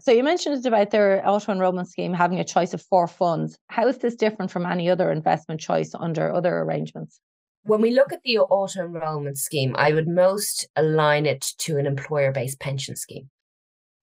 so 0.00 0.12
you 0.12 0.22
mentioned 0.22 0.64
about 0.66 0.90
their 0.90 1.26
auto 1.26 1.52
enrollment 1.52 1.88
scheme 1.88 2.12
having 2.12 2.38
a 2.38 2.44
choice 2.44 2.74
of 2.74 2.82
four 2.82 3.08
funds. 3.08 3.58
How 3.68 3.88
is 3.88 3.98
this 3.98 4.14
different 4.14 4.50
from 4.50 4.66
any 4.66 4.90
other 4.90 5.10
investment 5.10 5.60
choice 5.60 5.92
under 5.98 6.32
other 6.32 6.58
arrangements? 6.58 7.18
When 7.64 7.80
we 7.80 7.90
look 7.90 8.12
at 8.12 8.22
the 8.22 8.38
auto 8.38 8.84
enrollment 8.84 9.38
scheme, 9.38 9.74
I 9.76 9.92
would 9.92 10.06
most 10.06 10.68
align 10.76 11.26
it 11.26 11.46
to 11.58 11.78
an 11.78 11.86
employer 11.86 12.30
based 12.30 12.60
pension 12.60 12.94
scheme. 12.94 13.30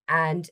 And 0.09 0.49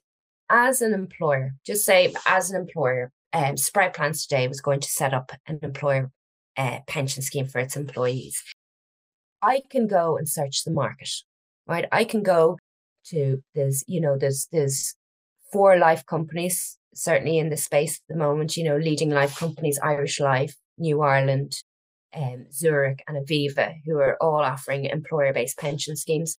as 0.49 0.81
an 0.81 0.93
employer, 0.93 1.55
just 1.65 1.83
say 1.83 2.13
as 2.27 2.51
an 2.51 2.61
employer, 2.61 3.11
um, 3.33 3.57
Sprout 3.57 3.93
Plans 3.93 4.25
today 4.25 4.47
was 4.47 4.61
going 4.61 4.79
to 4.81 4.89
set 4.89 5.13
up 5.13 5.31
an 5.47 5.59
employer 5.63 6.11
uh, 6.57 6.79
pension 6.87 7.23
scheme 7.23 7.47
for 7.47 7.59
its 7.59 7.75
employees. 7.75 8.41
I 9.41 9.61
can 9.69 9.87
go 9.87 10.17
and 10.17 10.29
search 10.29 10.63
the 10.63 10.71
market, 10.71 11.09
right? 11.67 11.85
I 11.91 12.03
can 12.03 12.23
go 12.23 12.57
to 13.05 13.43
there's 13.55 13.83
you 13.87 14.01
know 14.01 14.17
there's 14.17 14.47
there's 14.51 14.95
four 15.51 15.77
life 15.77 16.05
companies, 16.05 16.77
certainly 16.93 17.37
in 17.37 17.49
the 17.49 17.57
space 17.57 17.95
at 17.97 18.13
the 18.13 18.19
moment, 18.19 18.57
you 18.57 18.63
know, 18.63 18.77
leading 18.77 19.09
life 19.09 19.37
companies, 19.37 19.79
Irish 19.83 20.19
Life, 20.19 20.55
New 20.77 21.01
Ireland, 21.01 21.53
um, 22.15 22.45
Zurich, 22.51 23.03
and 23.07 23.17
Aviva, 23.17 23.75
who 23.85 23.97
are 23.97 24.17
all 24.21 24.41
offering 24.41 24.85
employer 24.85 25.33
based 25.33 25.57
pension 25.57 25.95
schemes. 25.95 26.37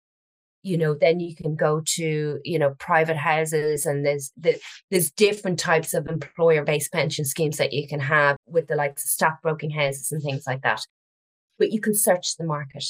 You 0.64 0.78
know, 0.78 0.94
then 0.94 1.18
you 1.18 1.34
can 1.34 1.56
go 1.56 1.82
to, 1.96 2.38
you 2.44 2.58
know, 2.58 2.76
private 2.78 3.16
houses 3.16 3.84
and 3.84 4.06
there's 4.06 4.30
the, 4.36 4.60
there's 4.90 5.10
different 5.10 5.58
types 5.58 5.92
of 5.92 6.06
employer 6.06 6.64
based 6.64 6.92
pension 6.92 7.24
schemes 7.24 7.56
that 7.56 7.72
you 7.72 7.88
can 7.88 7.98
have 7.98 8.36
with 8.46 8.68
the 8.68 8.76
likes 8.76 9.04
of 9.04 9.10
stockbroking 9.10 9.70
houses 9.70 10.12
and 10.12 10.22
things 10.22 10.44
like 10.46 10.62
that. 10.62 10.82
But 11.58 11.72
you 11.72 11.80
can 11.80 11.94
search 11.96 12.36
the 12.36 12.44
market. 12.44 12.84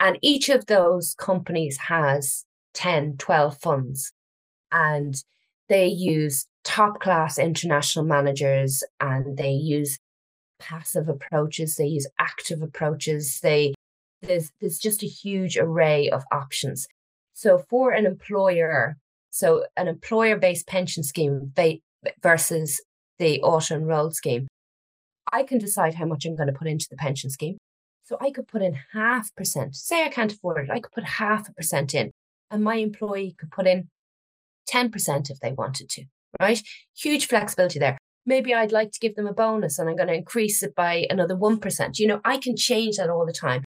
And 0.00 0.18
each 0.22 0.48
of 0.48 0.66
those 0.66 1.14
companies 1.18 1.76
has 1.76 2.44
10, 2.74 3.18
12 3.18 3.58
funds. 3.58 4.12
And 4.72 5.22
they 5.68 5.86
use 5.86 6.46
top 6.64 7.00
class 7.00 7.38
international 7.38 8.04
managers 8.04 8.82
and 8.98 9.36
they 9.36 9.52
use 9.52 9.98
passive 10.58 11.08
approaches, 11.08 11.76
they 11.76 11.86
use 11.86 12.06
active 12.18 12.62
approaches. 12.62 13.40
They 13.40 13.74
there's 14.22 14.50
there's 14.60 14.78
just 14.78 15.02
a 15.02 15.06
huge 15.06 15.56
array 15.56 16.10
of 16.10 16.24
options. 16.30 16.86
So 17.32 17.64
for 17.70 17.92
an 17.92 18.04
employer, 18.04 18.96
so 19.30 19.64
an 19.76 19.88
employer-based 19.88 20.66
pension 20.66 21.02
scheme 21.02 21.54
versus 22.22 22.82
the 23.18 23.40
auto-enrolled 23.40 24.14
scheme, 24.14 24.46
I 25.32 25.44
can 25.44 25.58
decide 25.58 25.94
how 25.94 26.04
much 26.04 26.26
I'm 26.26 26.36
going 26.36 26.48
to 26.48 26.58
put 26.58 26.68
into 26.68 26.86
the 26.90 26.96
pension 26.96 27.30
scheme. 27.30 27.56
So 28.10 28.16
I 28.20 28.32
could 28.32 28.48
put 28.48 28.60
in 28.60 28.76
half 28.92 29.32
percent. 29.36 29.76
Say 29.76 30.04
I 30.04 30.08
can't 30.08 30.32
afford 30.32 30.64
it, 30.64 30.68
I 30.68 30.80
could 30.80 30.90
put 30.90 31.04
half 31.04 31.48
a 31.48 31.52
percent 31.52 31.94
in, 31.94 32.10
and 32.50 32.64
my 32.64 32.74
employee 32.74 33.36
could 33.38 33.52
put 33.52 33.68
in 33.68 33.88
10% 34.68 35.30
if 35.30 35.38
they 35.38 35.52
wanted 35.52 35.88
to, 35.90 36.06
right? 36.40 36.60
Huge 36.96 37.28
flexibility 37.28 37.78
there. 37.78 37.98
Maybe 38.26 38.52
I'd 38.52 38.72
like 38.72 38.90
to 38.90 38.98
give 38.98 39.14
them 39.14 39.28
a 39.28 39.32
bonus 39.32 39.78
and 39.78 39.88
I'm 39.88 39.94
going 39.94 40.08
to 40.08 40.14
increase 40.14 40.60
it 40.60 40.74
by 40.74 41.06
another 41.08 41.36
1%. 41.36 41.98
You 42.00 42.08
know, 42.08 42.20
I 42.24 42.38
can 42.38 42.56
change 42.56 42.96
that 42.96 43.10
all 43.10 43.24
the 43.24 43.32
time. 43.32 43.62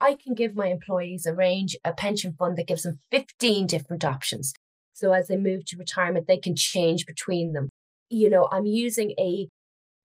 I 0.00 0.14
can 0.14 0.34
give 0.34 0.54
my 0.54 0.68
employees 0.68 1.26
a 1.26 1.34
range, 1.34 1.76
a 1.84 1.92
pension 1.92 2.36
fund 2.38 2.56
that 2.56 2.68
gives 2.68 2.84
them 2.84 3.00
15 3.10 3.66
different 3.66 4.04
options. 4.04 4.52
So 4.94 5.12
as 5.12 5.26
they 5.26 5.36
move 5.36 5.64
to 5.66 5.76
retirement, 5.76 6.28
they 6.28 6.38
can 6.38 6.54
change 6.54 7.04
between 7.04 7.52
them. 7.52 7.68
You 8.10 8.30
know, 8.30 8.48
I'm 8.52 8.64
using 8.64 9.10
a 9.18 9.48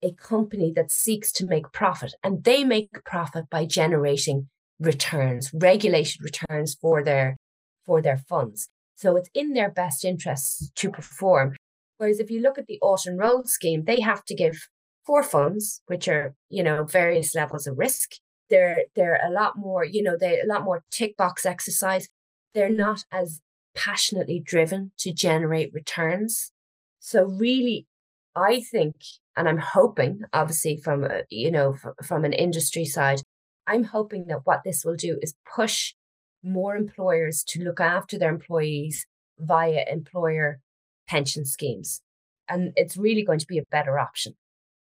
a 0.03 0.13
company 0.13 0.73
that 0.75 0.91
seeks 0.91 1.33
to 1.33 1.47
make 1.47 1.73
profit 1.73 2.15
and 2.23 2.45
they 2.45 2.65
make 2.65 3.05
profit 3.05 3.49
by 3.51 3.65
generating 3.65 4.49
returns, 4.81 5.51
regulated 5.55 6.21
returns 6.23 6.75
for 6.75 7.03
their 7.03 7.37
for 7.87 8.03
their 8.03 8.19
funds. 8.19 8.69
So 8.97 9.17
it's 9.17 9.31
in 9.35 9.53
their 9.53 9.71
best 9.71 10.05
interests 10.05 10.71
to 10.77 10.91
perform. 10.91 11.57
Whereas 11.99 12.21
if 12.21 12.31
you 12.31 12.41
look 12.41 12.59
at 12.59 12.67
the 12.67 12.79
auto-enrolled 12.81 13.49
scheme, 13.49 13.85
they 13.85 14.01
have 14.01 14.25
to 14.27 14.35
give 14.35 14.69
four 15.05 15.23
funds, 15.23 15.83
which 15.87 16.09
are, 16.09 16.35
you 16.49 16.63
know, 16.63 16.85
various 16.85 17.35
levels 17.35 17.67
of 17.67 17.79
risk. 17.79 18.13
They're 18.51 18.85
they're 18.95 19.21
a 19.25 19.31
lot 19.31 19.57
more, 19.57 19.85
you 19.85 20.03
know, 20.03 20.17
they 20.19 20.41
a 20.41 20.47
lot 20.47 20.65
more 20.65 20.85
tick 20.91 21.17
box 21.17 21.47
exercise. 21.47 22.09
They're 22.55 22.69
not 22.69 23.05
as 23.11 23.41
passionately 23.75 24.41
driven 24.41 24.93
to 24.99 25.13
generate 25.13 25.73
returns. 25.73 26.53
So 27.01 27.25
really, 27.25 27.87
I 28.37 28.61
think 28.61 28.97
and 29.37 29.49
I'm 29.49 29.59
hoping, 29.59 30.23
obviously, 30.33 30.77
from 30.77 31.05
a, 31.05 31.23
you 31.31 31.51
know 31.51 31.77
from 32.05 32.25
an 32.25 32.33
industry 32.33 32.85
side, 32.85 33.23
I'm 33.67 33.85
hoping 33.85 34.27
that 34.27 34.45
what 34.45 34.63
this 34.65 34.85
will 34.85 34.97
do 34.97 35.19
is 35.23 35.35
push 35.57 35.95
more 36.43 36.77
employers 36.77 37.45
to 37.49 37.63
look 37.63 37.81
after 37.81 38.19
their 38.19 38.31
employees 38.31 39.07
via 39.39 39.85
employer 39.91 40.61
pension 41.09 41.45
schemes, 41.45 42.03
and 42.49 42.73
it's 42.77 42.97
really 42.97 43.25
going 43.25 43.39
to 43.39 43.47
be 43.47 43.59
a 43.59 43.67
better 43.71 43.99
option. 43.99 44.35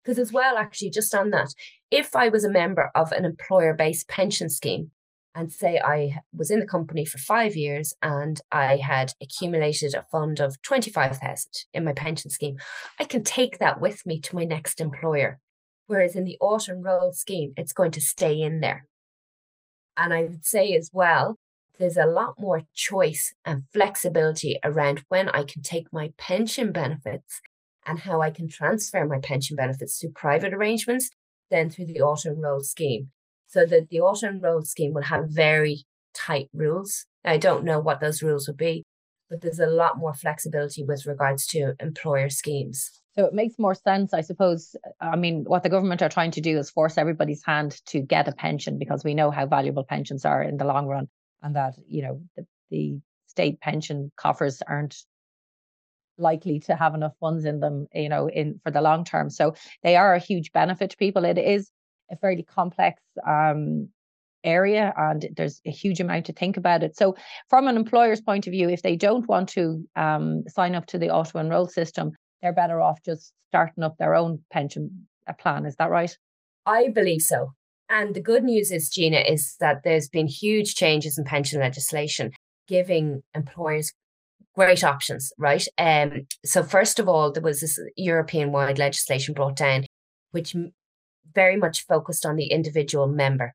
Because 0.04 0.20
as 0.20 0.32
well, 0.32 0.58
actually, 0.58 0.92
just 0.92 1.16
on 1.16 1.32
that, 1.32 1.54
if 1.90 2.16
I 2.16 2.30
was 2.30 2.44
a 2.44 2.50
member 2.50 2.92
of 2.94 3.12
an 3.12 3.26
employer-based 3.26 4.08
pension 4.08 4.50
scheme, 4.50 4.92
and 5.36 5.52
say 5.52 5.80
I 5.84 6.20
was 6.34 6.50
in 6.50 6.62
the 6.62 6.66
company 6.66 7.06
for 7.06 7.18
five 7.18 7.56
years 7.56 7.94
and 8.02 8.40
I 8.52 8.78
had 8.78 9.12
accumulated 9.22 9.94
a 9.94 10.06
fund 10.10 10.40
of 10.40 10.62
25,000 10.62 11.52
in 11.74 11.84
my 11.84 11.92
pension 11.94 12.32
scheme, 12.32 12.58
I 13.00 13.04
can 13.04 13.24
take 13.24 13.60
that 13.60 13.82
with 13.82 14.06
me 14.06 14.20
to 14.22 14.36
my 14.36 14.46
next 14.46 14.80
employer. 14.80 15.40
Whereas 15.88 16.16
in 16.16 16.24
the 16.24 16.38
auto-enrolled 16.40 17.16
scheme, 17.16 17.54
it's 17.58 17.74
going 17.74 17.92
to 17.92 18.02
stay 18.02 18.42
in 18.42 18.62
there. 18.62 18.88
And 19.98 20.14
I 20.14 20.24
would 20.24 20.46
say 20.46 20.74
as 20.74 20.90
well, 20.94 21.38
there's 21.78 21.98
a 21.98 22.06
lot 22.06 22.36
more 22.40 22.64
choice 22.74 23.34
and 23.44 23.64
flexibility 23.74 24.58
around 24.64 25.04
when 25.10 25.28
I 25.30 25.44
can 25.44 25.62
take 25.62 25.92
my 25.92 26.14
pension 26.18 26.72
benefits 26.72 27.42
and 27.86 28.00
how 28.00 28.22
I 28.22 28.32
can 28.32 28.48
transfer 28.48 29.06
my 29.06 29.20
pension 29.20 29.58
benefits 29.58 30.00
to 30.00 30.10
private 30.10 30.54
arrangements 30.54 31.10
than 31.52 31.70
through 31.70 31.86
the 31.86 32.02
auto-enrolled 32.02 32.66
scheme. 32.66 33.12
So 33.48 33.66
that 33.66 33.90
the 33.90 34.02
auto-enrolled 34.02 34.68
scheme 34.68 34.94
will 34.94 35.04
have 35.04 35.30
very 35.30 35.86
tight 36.14 36.50
rules. 36.54 37.06
I 37.24 37.38
don't 37.38 37.64
know 37.64 37.80
what 37.80 38.00
those 38.00 38.22
rules 38.22 38.48
will 38.48 38.56
be, 38.56 38.84
but 39.30 39.42
there's 39.42 39.60
a 39.60 39.68
lot 39.68 39.98
more 39.98 40.14
flexibility 40.14 40.84
with 40.84 41.06
regards 41.06 41.46
to 41.48 41.74
employer 41.80 42.30
schemes. 42.30 43.02
So 43.18 43.26
it 43.26 43.34
makes 43.34 43.56
more 43.58 43.76
sense, 43.76 44.14
I 44.14 44.22
suppose. 44.22 44.76
I 45.00 45.16
mean, 45.16 45.46
what 45.46 45.64
the 45.64 45.70
government 45.70 46.02
are 46.02 46.10
trying 46.10 46.32
to 46.32 46.42
do 46.42 46.58
is 46.58 46.70
force 46.70 46.98
everybody's 46.98 47.44
hand 47.46 47.80
to 47.88 48.02
get 48.02 48.28
a 48.28 48.34
pension 48.34 48.78
because 48.78 49.06
we 49.06 49.14
know 49.14 49.32
how 49.32 49.46
valuable 49.46 49.86
pensions 49.86 50.26
are 50.26 50.44
in 50.44 50.58
the 50.58 50.66
long 50.66 50.88
run, 50.88 51.08
and 51.42 51.56
that 51.56 51.76
you 51.88 52.02
know 52.02 52.22
the, 52.36 52.46
the 52.72 53.00
state 53.28 53.62
pension 53.62 54.12
coffers 54.18 54.62
aren't 54.68 54.98
likely 56.18 56.60
to 56.62 56.76
have 56.76 56.94
enough 56.94 57.14
funds 57.20 57.46
in 57.46 57.60
them, 57.60 57.88
you 57.94 58.10
know, 58.10 58.30
in 58.30 58.60
for 58.64 58.72
the 58.72 58.82
long 58.82 59.06
term. 59.06 59.30
So 59.30 59.56
they 59.82 59.96
are 59.96 60.14
a 60.14 60.20
huge 60.20 60.52
benefit 60.52 60.90
to 60.90 60.98
people. 60.98 61.24
It 61.24 61.38
is 61.38 61.70
a 62.12 62.18
fairly 62.18 62.44
complex 62.44 63.02
um, 63.28 63.90
area 64.44 64.94
and 64.96 65.28
there's 65.36 65.60
a 65.66 65.72
huge 65.72 66.00
amount 66.00 66.26
to 66.28 66.34
think 66.34 66.58
about 66.58 66.84
it. 66.84 66.96
So, 66.96 67.16
from 67.50 67.68
an 67.68 67.76
employer's 67.76 68.22
point 68.22 68.48
of 68.48 68.52
view, 68.52 68.70
if 68.70 68.82
they 68.82 68.96
don't 68.96 69.28
want 69.28 69.50
to 69.50 69.84
um, 69.96 70.44
sign 70.48 70.76
up 70.76 70.86
to 70.88 70.98
the 70.98 71.10
auto 71.10 71.40
enroll 71.40 71.68
system, 71.68 72.12
they're 72.42 72.54
better 72.54 72.80
off 72.82 73.00
just 73.04 73.34
starting 73.50 73.84
up 73.84 73.98
their 73.98 74.16
own 74.16 74.40
pension 74.52 75.08
uh, 75.28 75.34
plan. 75.34 75.66
Is 75.66 75.76
that 75.78 75.90
right? 75.90 76.16
I 76.66 76.90
believe 76.90 77.22
so. 77.22 77.54
And 77.90 78.16
the 78.16 78.22
good 78.22 78.44
news 78.44 78.72
is, 78.72 78.90
Gina, 78.90 79.20
is 79.20 79.56
that 79.60 79.84
there's 79.84 80.10
been 80.10 80.28
huge 80.28 80.76
changes 80.76 81.18
in 81.18 81.24
pension 81.24 81.60
legislation 81.60 82.32
giving 82.68 83.22
employers 83.36 83.92
great 84.56 84.84
options, 84.84 85.32
right? 85.38 85.68
Um, 85.78 86.26
so 86.44 86.64
first 86.64 87.00
of 87.00 87.08
all, 87.08 87.32
there 87.32 87.44
was 87.44 87.62
this 87.62 87.78
European 87.96 88.52
wide 88.52 88.80
legislation 88.80 89.34
brought 89.34 89.56
down, 89.56 89.86
which 90.32 90.56
very 91.36 91.58
much 91.58 91.86
focused 91.86 92.26
on 92.26 92.36
the 92.36 92.48
individual 92.48 93.08
member. 93.08 93.54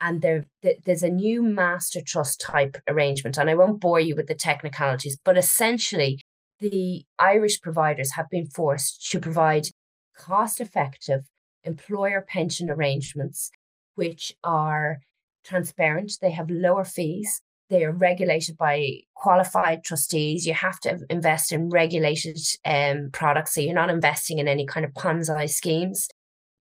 And 0.00 0.22
there, 0.22 0.46
there's 0.84 1.02
a 1.02 1.10
new 1.10 1.42
master 1.42 2.00
trust 2.00 2.40
type 2.40 2.78
arrangement. 2.88 3.36
And 3.36 3.50
I 3.50 3.54
won't 3.54 3.80
bore 3.80 4.00
you 4.00 4.16
with 4.16 4.28
the 4.28 4.34
technicalities, 4.34 5.18
but 5.24 5.36
essentially, 5.36 6.20
the 6.58 7.04
Irish 7.18 7.60
providers 7.60 8.12
have 8.12 8.28
been 8.30 8.46
forced 8.46 9.10
to 9.10 9.20
provide 9.20 9.68
cost 10.16 10.60
effective 10.60 11.22
employer 11.64 12.24
pension 12.26 12.70
arrangements, 12.70 13.50
which 13.94 14.32
are 14.44 15.00
transparent, 15.44 16.12
they 16.20 16.30
have 16.30 16.50
lower 16.50 16.84
fees, 16.84 17.42
they 17.70 17.84
are 17.84 17.92
regulated 17.92 18.56
by 18.58 18.98
qualified 19.14 19.84
trustees. 19.84 20.44
You 20.44 20.54
have 20.54 20.80
to 20.80 20.98
invest 21.08 21.52
in 21.52 21.70
regulated 21.70 22.38
um, 22.64 23.10
products. 23.12 23.54
So 23.54 23.60
you're 23.60 23.74
not 23.74 23.90
investing 23.90 24.38
in 24.38 24.48
any 24.48 24.66
kind 24.66 24.84
of 24.84 24.92
Ponzi 24.92 25.48
schemes 25.48 26.08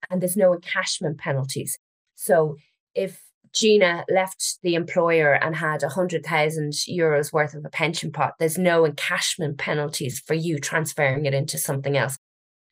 and 0.09 0.21
there's 0.21 0.37
no 0.37 0.55
encashment 0.55 1.17
penalties. 1.17 1.77
So 2.15 2.57
if 2.95 3.21
Gina 3.53 4.05
left 4.09 4.59
the 4.61 4.75
employer 4.75 5.33
and 5.33 5.55
had 5.55 5.81
100,000 5.81 6.71
euros 6.89 7.33
worth 7.33 7.53
of 7.53 7.65
a 7.65 7.69
pension 7.69 8.11
pot, 8.11 8.33
there's 8.39 8.57
no 8.57 8.83
encashment 8.83 9.57
penalties 9.57 10.19
for 10.19 10.33
you 10.33 10.59
transferring 10.59 11.25
it 11.25 11.33
into 11.33 11.57
something 11.57 11.97
else. 11.97 12.17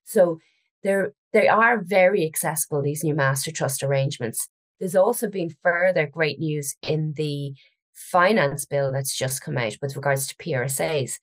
So 0.05 0.39
they're, 0.83 1.13
they 1.33 1.47
are 1.47 1.81
very 1.81 2.25
accessible, 2.25 2.81
these 2.81 3.03
new 3.03 3.15
master 3.15 3.51
trust 3.51 3.83
arrangements. 3.83 4.47
There's 4.79 4.95
also 4.95 5.29
been 5.29 5.55
further 5.63 6.05
great 6.05 6.39
news 6.39 6.75
in 6.83 7.13
the 7.17 7.53
finance 7.93 8.65
bill 8.65 8.91
that's 8.91 9.17
just 9.17 9.41
come 9.41 9.57
out 9.57 9.75
with 9.81 9.95
regards 9.95 10.27
to 10.27 10.35
PRSAs. 10.35 11.17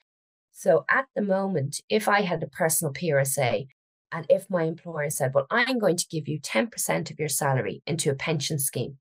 So 0.51 0.85
at 0.91 1.07
the 1.15 1.23
moment, 1.23 1.81
if 1.89 2.09
I 2.09 2.23
had 2.23 2.43
a 2.43 2.49
personal 2.49 2.93
PRSA, 2.93 3.67
and 4.15 4.25
if 4.29 4.49
my 4.49 4.63
employer 4.63 5.11
said, 5.11 5.33
Well, 5.35 5.47
I'm 5.51 5.79
going 5.79 5.97
to 5.97 6.07
give 6.09 6.29
you 6.29 6.39
10% 6.41 7.11
of 7.11 7.19
your 7.19 7.29
salary 7.29 7.83
into 7.85 8.11
a 8.11 8.15
pension 8.15 8.61
scheme, 8.61 8.99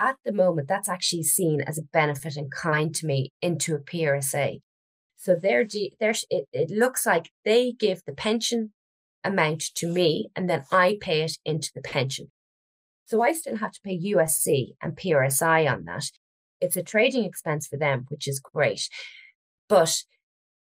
at 0.00 0.16
the 0.24 0.32
moment, 0.32 0.66
that's 0.66 0.88
actually 0.88 1.22
seen 1.22 1.60
as 1.60 1.78
a 1.78 1.82
benefit 1.82 2.36
in 2.36 2.50
kind 2.50 2.92
to 2.96 3.06
me 3.06 3.32
into 3.40 3.76
a 3.76 3.78
PRSA. 3.78 4.60
So 5.16 5.36
they're, 5.40 5.64
they're, 6.00 6.14
it, 6.28 6.48
it 6.52 6.70
looks 6.70 7.06
like 7.06 7.30
they 7.44 7.70
give 7.70 8.02
the 8.04 8.12
pension 8.12 8.72
amount 9.22 9.62
to 9.76 9.86
me 9.86 10.30
and 10.34 10.50
then 10.50 10.64
I 10.72 10.98
pay 11.00 11.22
it 11.22 11.38
into 11.44 11.70
the 11.72 11.80
pension. 11.80 12.32
So 13.04 13.22
I 13.22 13.32
still 13.32 13.58
have 13.58 13.70
to 13.70 13.80
pay 13.84 13.96
USC 13.96 14.70
and 14.82 14.96
PRSI 14.96 15.70
on 15.70 15.84
that. 15.84 16.10
It's 16.60 16.76
a 16.76 16.82
trading 16.82 17.24
expense 17.24 17.68
for 17.68 17.76
them, 17.76 18.06
which 18.08 18.26
is 18.26 18.40
great. 18.40 18.88
But 19.68 20.02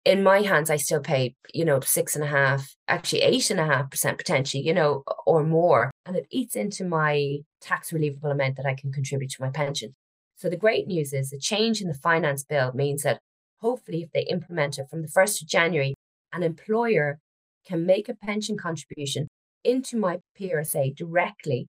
in 0.06 0.22
my 0.22 0.42
hands, 0.42 0.70
I 0.70 0.76
still 0.76 1.00
pay, 1.00 1.36
you 1.54 1.64
know, 1.64 1.80
six 1.80 2.16
and 2.16 2.24
a 2.24 2.28
half, 2.28 2.76
actually 2.88 3.22
eight 3.22 3.50
and 3.50 3.60
a 3.60 3.66
half 3.66 3.90
percent 3.90 4.18
potentially, 4.18 4.64
you 4.64 4.74
know, 4.74 5.04
or 5.26 5.44
more. 5.44 5.92
And 6.06 6.16
it 6.16 6.28
eats 6.30 6.56
into 6.56 6.84
my 6.84 7.38
tax 7.62 7.94
relievable 7.94 8.32
amount 8.32 8.58
that 8.58 8.66
I 8.66 8.74
can 8.74 8.92
contribute 8.92 9.32
to 9.32 9.42
my 9.42 9.50
pension. 9.50 9.96
So 10.36 10.50
the 10.50 10.58
great 10.58 10.88
news 10.88 11.14
is 11.14 11.30
the 11.30 11.40
change 11.40 11.82
in 11.82 11.88
the 11.88 11.94
finance 11.94 12.44
bill 12.44 12.74
means 12.74 13.04
that 13.04 13.20
hopefully 13.62 14.04
if 14.04 14.12
they 14.12 14.24
implement 14.24 14.78
it 14.78 14.90
from 14.90 15.02
the 15.02 15.08
1st 15.08 15.44
of 15.44 15.48
January, 15.48 15.94
an 16.34 16.44
employer 16.44 17.20
can 17.66 17.86
make 17.86 18.10
a 18.10 18.16
pension 18.16 18.58
contribution 18.58 19.28
into 19.64 19.96
my 19.96 20.20
PRSA 20.38 20.94
directly 20.98 21.68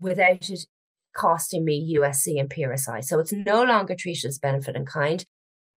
without 0.00 0.48
it 0.48 0.66
costing 1.16 1.64
me 1.64 1.96
USC 1.96 2.38
and 2.38 2.48
PRSI. 2.48 3.02
So 3.02 3.18
it's 3.18 3.32
no 3.32 3.64
longer 3.64 3.96
treated 3.98 4.28
as 4.28 4.38
benefit 4.38 4.76
in 4.76 4.84
kind 4.84 5.24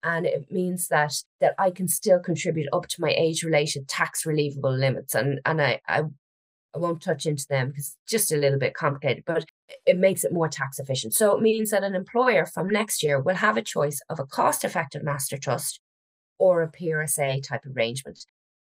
and 0.03 0.27
it 0.27 0.51
means 0.51 0.89
that 0.89 1.13
that 1.41 1.55
I 1.59 1.71
can 1.71 1.89
still 1.89 2.19
contribute 2.21 2.69
up 2.73 2.87
to 2.89 3.01
my 3.01 3.11
age 3.11 3.43
related 3.43 3.89
tax 3.89 4.25
relievable 4.25 4.77
limits 4.77 5.15
and 5.15 5.41
and 5.45 5.61
I, 5.61 5.81
I 5.89 6.05
I 6.75 6.79
won't 6.79 7.03
touch 7.03 7.27
into 7.27 7.47
them 7.49 7.69
because 7.69 7.97
it's 7.97 8.11
just 8.11 8.33
a 8.33 8.37
little 8.37 8.59
bit 8.59 8.75
complicated, 8.75 9.25
but 9.27 9.45
it 9.87 9.99
makes 9.99 10.23
it 10.23 10.33
more 10.33 10.49
tax 10.49 10.79
efficient. 10.79 11.15
So 11.15 11.35
it 11.35 11.43
means 11.43 11.71
that 11.71 11.83
an 11.83 11.95
employer 11.95 12.45
from 12.47 12.69
next 12.69 13.03
year 13.03 13.21
will 13.21 13.37
have 13.37 13.57
a 13.57 13.63
choice 13.63 14.01
of 14.09 14.21
a 14.21 14.27
cost 14.27 14.65
effective 14.65 15.03
master 15.03 15.39
trust 15.39 15.81
or 16.39 16.63
a 16.63 16.71
PRSA 16.71 17.43
type 17.43 17.63
arrangement. 17.67 18.25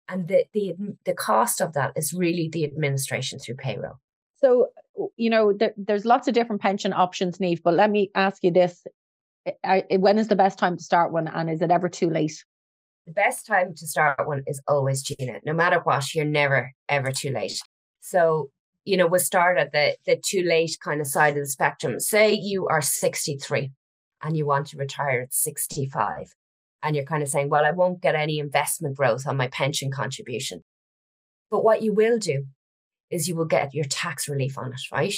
And 0.07 0.27
the, 0.27 0.45
the 0.53 0.73
the 1.05 1.13
cost 1.13 1.61
of 1.61 1.73
that 1.73 1.93
is 1.95 2.13
really 2.13 2.49
the 2.49 2.63
administration 2.63 3.39
through 3.39 3.55
payroll. 3.55 3.99
So, 4.37 4.69
you 5.15 5.29
know, 5.29 5.53
there, 5.53 5.73
there's 5.77 6.05
lots 6.05 6.27
of 6.27 6.33
different 6.33 6.61
pension 6.61 6.93
options, 6.93 7.37
Niamh, 7.37 7.61
but 7.63 7.75
let 7.75 7.91
me 7.91 8.09
ask 8.15 8.43
you 8.43 8.51
this 8.51 8.85
Eh, 9.45 9.97
when 9.97 10.17
is 10.17 10.27
the 10.27 10.35
best 10.35 10.59
time 10.59 10.77
to 10.77 10.83
start 10.83 11.11
one 11.11 11.27
and 11.27 11.49
is 11.49 11.61
it 11.61 11.71
ever 11.71 11.89
too 11.89 12.09
late 12.09 12.43
the 13.05 13.13
best 13.13 13.45
time 13.45 13.73
to 13.75 13.87
start 13.87 14.27
one 14.27 14.43
is 14.47 14.61
always 14.67 15.01
Gina. 15.01 15.39
No 15.45 15.53
matter 15.53 15.79
what, 15.83 16.13
you're 16.13 16.25
never 16.25 16.71
ever 16.87 17.11
too 17.11 17.31
late. 17.31 17.59
So, 17.99 18.49
you 18.85 18.97
know, 18.97 19.07
we'll 19.07 19.19
start 19.19 19.57
at 19.57 19.71
the 19.71 19.95
the 20.05 20.21
too 20.23 20.43
late 20.43 20.77
kind 20.83 21.01
of 21.01 21.07
side 21.07 21.35
of 21.37 21.43
the 21.43 21.47
spectrum. 21.47 21.99
Say 21.99 22.33
you 22.33 22.67
are 22.67 22.81
63 22.81 23.71
and 24.21 24.37
you 24.37 24.45
want 24.45 24.67
to 24.67 24.77
retire 24.77 25.21
at 25.21 25.33
65. 25.33 26.33
And 26.83 26.95
you're 26.95 27.05
kind 27.05 27.21
of 27.21 27.29
saying, 27.29 27.49
well, 27.49 27.65
I 27.65 27.71
won't 27.71 28.01
get 28.01 28.15
any 28.15 28.39
investment 28.39 28.97
growth 28.97 29.27
on 29.27 29.37
my 29.37 29.47
pension 29.47 29.91
contribution. 29.91 30.63
But 31.51 31.63
what 31.63 31.83
you 31.83 31.93
will 31.93 32.17
do 32.17 32.45
is 33.11 33.27
you 33.27 33.35
will 33.35 33.45
get 33.45 33.73
your 33.73 33.85
tax 33.85 34.27
relief 34.27 34.57
on 34.57 34.73
it, 34.73 34.81
right? 34.91 35.13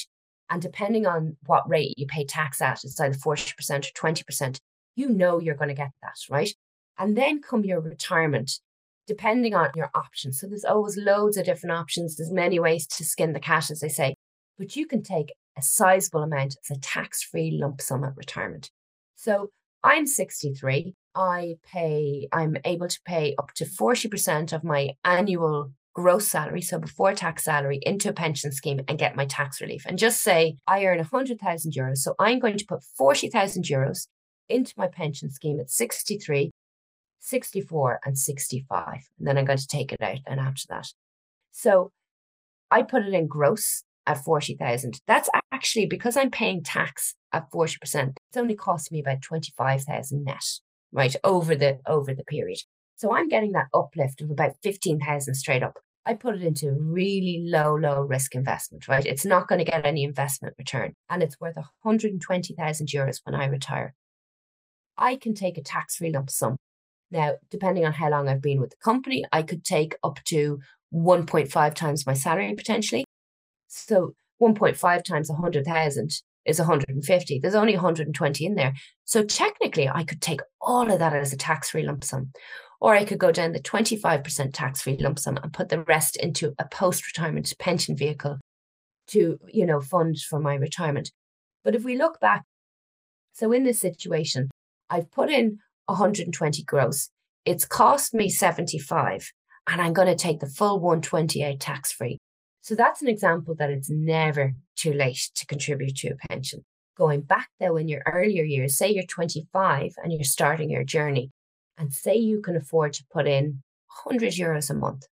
And 0.50 0.62
depending 0.62 1.06
on 1.06 1.38
what 1.46 1.68
rate 1.70 1.98
you 1.98 2.06
pay 2.06 2.26
tax 2.26 2.62
at, 2.62 2.84
it's 2.84 3.00
either 3.00 3.16
40% 3.16 3.54
or 3.72 4.12
20%, 4.12 4.60
you 4.96 5.10
know 5.10 5.40
you're 5.40 5.56
going 5.56 5.70
to 5.70 5.74
get 5.74 5.92
that, 6.02 6.16
right? 6.30 6.54
And 6.98 7.18
then 7.18 7.42
come 7.42 7.64
your 7.64 7.80
retirement, 7.80 8.60
depending 9.08 9.56
on 9.56 9.72
your 9.76 9.90
options. 9.96 10.40
So 10.40 10.48
there's 10.48 10.66
always 10.66 10.98
loads 10.98 11.38
of 11.38 11.46
different 11.46 11.76
options. 11.76 12.16
There's 12.16 12.32
many 12.32 12.60
ways 12.60 12.86
to 12.88 13.06
skin 13.06 13.34
the 13.34 13.40
cat, 13.40 13.72
as 13.72 13.80
they 13.80 13.90
say, 13.90 14.16
but 14.58 14.76
you 14.76 14.86
can 14.86 15.02
take 15.02 15.34
a 15.58 15.62
sizable 15.62 16.24
amount 16.24 16.56
as 16.64 16.78
a 16.78 16.80
tax 16.80 17.24
free 17.24 17.52
lump 17.52 17.82
sum 17.82 18.04
at 18.04 18.16
retirement. 18.16 18.70
So 19.16 19.50
I'm 19.84 20.08
63. 20.08 20.94
I 21.16 21.56
pay, 21.72 22.28
I'm 22.32 22.58
able 22.66 22.88
to 22.88 23.00
pay 23.06 23.36
up 23.38 23.54
to 23.56 23.66
40% 23.66 24.54
of 24.54 24.64
my 24.64 24.92
annual 25.04 25.72
gross 25.94 26.28
salary, 26.28 26.62
so 26.62 26.80
before 26.80 27.14
tax 27.14 27.44
salary, 27.44 27.80
into 27.84 28.10
a 28.10 28.14
pension 28.14 28.52
scheme 28.52 28.82
and 28.88 28.98
get 28.98 29.16
my 29.16 29.26
tax 29.26 29.62
relief. 29.62 29.84
And 29.86 29.98
just 29.98 30.22
say 30.22 30.58
I 30.68 30.86
earn 30.86 30.98
100,000 30.98 31.72
euros. 31.74 31.98
So 31.98 32.16
I'm 32.20 32.40
going 32.40 32.58
to 32.58 32.66
put 32.66 32.84
40,000 32.98 33.64
euros 33.66 34.08
into 34.50 34.74
my 34.78 34.88
pension 34.88 35.30
scheme 35.32 35.60
at 35.60 35.70
63, 35.70 36.52
64, 37.20 38.00
and 38.06 38.18
65. 38.18 38.94
And 39.20 39.28
then 39.28 39.38
I'm 39.38 39.46
going 39.46 39.58
to 39.58 39.68
take 39.68 39.92
it 39.92 40.02
out 40.02 40.20
and 40.28 40.40
after 40.40 40.64
that. 40.70 40.88
So 41.52 41.92
I 42.72 42.82
put 42.82 43.04
it 43.04 43.14
in 43.14 43.28
gross 43.28 43.84
at 44.06 44.24
40,000. 44.24 45.00
That's 45.08 45.30
actually 45.52 45.86
because 45.86 46.18
I'm 46.18 46.32
paying 46.32 46.64
tax 46.64 47.16
at 47.32 47.50
40%, 47.52 47.78
it's 48.30 48.38
only 48.38 48.56
cost 48.56 48.92
me 48.92 49.00
about 49.00 49.22
25,000 49.22 50.24
net, 50.24 50.44
right, 50.92 51.16
over 51.24 51.56
the 51.56 51.80
over 51.88 52.14
the 52.14 52.24
period. 52.24 52.60
So 53.04 53.14
I'm 53.14 53.28
getting 53.28 53.52
that 53.52 53.68
uplift 53.74 54.22
of 54.22 54.32
about 54.32 54.54
15,000 54.64 55.36
straight 55.36 55.62
up. 55.62 55.78
I 56.06 56.14
put 56.14 56.36
it 56.36 56.42
into 56.42 56.72
really 56.72 57.44
low, 57.46 57.76
low 57.76 58.00
risk 58.00 58.34
investment, 58.34 58.88
right? 58.88 59.06
It's 59.06 59.26
not 59.26 59.50
going 59.50 59.60
to 59.60 59.70
get 59.70 59.86
any 59.86 60.06
investment 60.06 60.56
return 60.58 60.94
and 61.10 61.22
it's 61.22 61.38
worth 61.38 61.58
120,000 61.58 62.88
euros 62.88 63.18
when 63.26 63.36
I 63.36 63.48
retire. 63.48 63.94
I 64.98 65.18
can 65.18 65.34
take 65.34 65.58
a 65.58 65.62
tax 65.62 65.98
free 65.98 66.12
lump 66.14 66.30
sum. 66.30 66.56
Now, 67.12 67.34
depending 67.52 67.84
on 67.86 67.92
how 67.92 68.10
long 68.10 68.30
I've 68.30 68.42
been 68.42 68.62
with 68.62 68.70
the 68.70 68.78
company, 68.82 69.26
I 69.34 69.42
could 69.42 69.66
take 69.66 69.98
up 70.02 70.20
to 70.28 70.60
1.5 70.94 71.74
times 71.74 72.08
my 72.08 72.14
salary 72.14 72.54
potentially. 72.56 73.04
So 73.68 74.14
1.5 74.42 75.04
times 75.04 75.30
100,000 75.30 76.22
is 76.46 76.60
150. 76.60 77.40
There's 77.40 77.56
only 77.56 77.74
120 77.74 78.46
in 78.46 78.56
there. 78.56 78.74
So 79.04 79.24
technically, 79.24 79.90
I 79.90 80.06
could 80.06 80.22
take 80.22 80.40
all 80.62 80.90
of 80.90 81.00
that 81.00 81.14
as 81.14 81.34
a 81.34 81.38
tax 81.38 81.70
free 81.72 81.84
lump 81.84 82.06
sum. 82.06 82.32
Or 82.84 82.96
I 82.96 83.06
could 83.06 83.18
go 83.18 83.32
down 83.32 83.54
the 83.54 83.62
25% 83.62 84.50
tax 84.52 84.82
free 84.82 84.98
lump 84.98 85.18
sum 85.18 85.38
and 85.42 85.54
put 85.54 85.70
the 85.70 85.84
rest 85.84 86.18
into 86.18 86.54
a 86.60 86.68
post 86.68 87.08
retirement 87.08 87.54
pension 87.58 87.96
vehicle 87.96 88.40
to, 89.08 89.40
you 89.48 89.66
know, 89.66 89.80
fund 89.80 90.20
for 90.20 90.38
my 90.38 90.56
retirement. 90.56 91.10
But 91.64 91.76
if 91.76 91.86
we 91.86 91.96
look 91.96 92.20
back, 92.20 92.44
so 93.32 93.54
in 93.54 93.64
this 93.64 93.80
situation, 93.80 94.50
I've 94.90 95.10
put 95.14 95.30
in 95.30 95.60
120 95.86 96.64
gross. 96.64 97.10
It's 97.46 97.64
cost 97.64 98.14
me 98.14 98.28
75 98.28 99.32
and 99.70 99.82
I'm 99.82 99.94
going 99.94 100.10
to 100.10 100.16
take 100.16 100.42
the 100.42 100.48
full 100.48 100.82
128 100.82 101.62
tax 101.62 101.94
free. 101.94 102.18
So 102.60 102.76
that's 102.76 103.02
an 103.02 103.08
example 103.08 103.56
that 103.60 103.70
it's 103.70 103.90
never 103.90 104.56
too 104.76 104.92
late 104.92 105.30
to 105.36 105.46
contribute 105.46 105.96
to 106.00 106.10
a 106.10 106.28
pension. 106.28 106.66
Going 106.98 107.22
back 107.22 107.48
though 107.62 107.78
in 107.78 107.88
your 107.88 108.02
earlier 108.06 108.44
years, 108.44 108.78
say 108.78 108.92
you're 108.92 109.06
25 109.06 109.94
and 110.04 110.12
you're 110.12 110.26
starting 110.26 110.70
your 110.70 110.84
journey, 110.84 111.32
and 111.78 111.94
say 111.94 112.16
you 112.16 112.42
can 112.42 112.56
afford 112.56 112.94
to 112.94 113.06
put 113.12 113.28
in 113.28 113.62
100 114.06 114.34
euros 114.34 114.70
a 114.70 114.74
month 114.74 115.06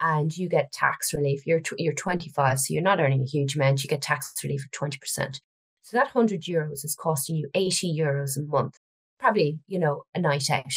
and 0.00 0.36
you 0.36 0.48
get 0.48 0.72
tax 0.72 1.14
relief, 1.14 1.46
you're, 1.46 1.62
you're 1.78 1.92
25, 1.92 2.60
so 2.60 2.74
you're 2.74 2.82
not 2.82 3.00
earning 3.00 3.22
a 3.22 3.26
huge 3.26 3.56
amount, 3.56 3.82
you 3.82 3.88
get 3.88 4.02
tax 4.02 4.34
relief 4.42 4.64
of 4.64 4.70
20%. 4.70 5.40
So 5.82 5.96
that 5.96 6.14
100 6.14 6.42
euros 6.42 6.84
is 6.84 6.96
costing 6.98 7.36
you 7.36 7.48
80 7.54 7.96
euros 7.98 8.36
a 8.36 8.42
month, 8.42 8.78
probably, 9.18 9.60
you 9.68 9.78
know, 9.78 10.02
a 10.14 10.20
night 10.20 10.50
out. 10.50 10.74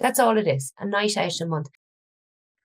That's 0.00 0.18
all 0.18 0.36
it 0.36 0.46
is, 0.46 0.72
a 0.78 0.86
night 0.86 1.16
out 1.16 1.40
a 1.40 1.46
month. 1.46 1.68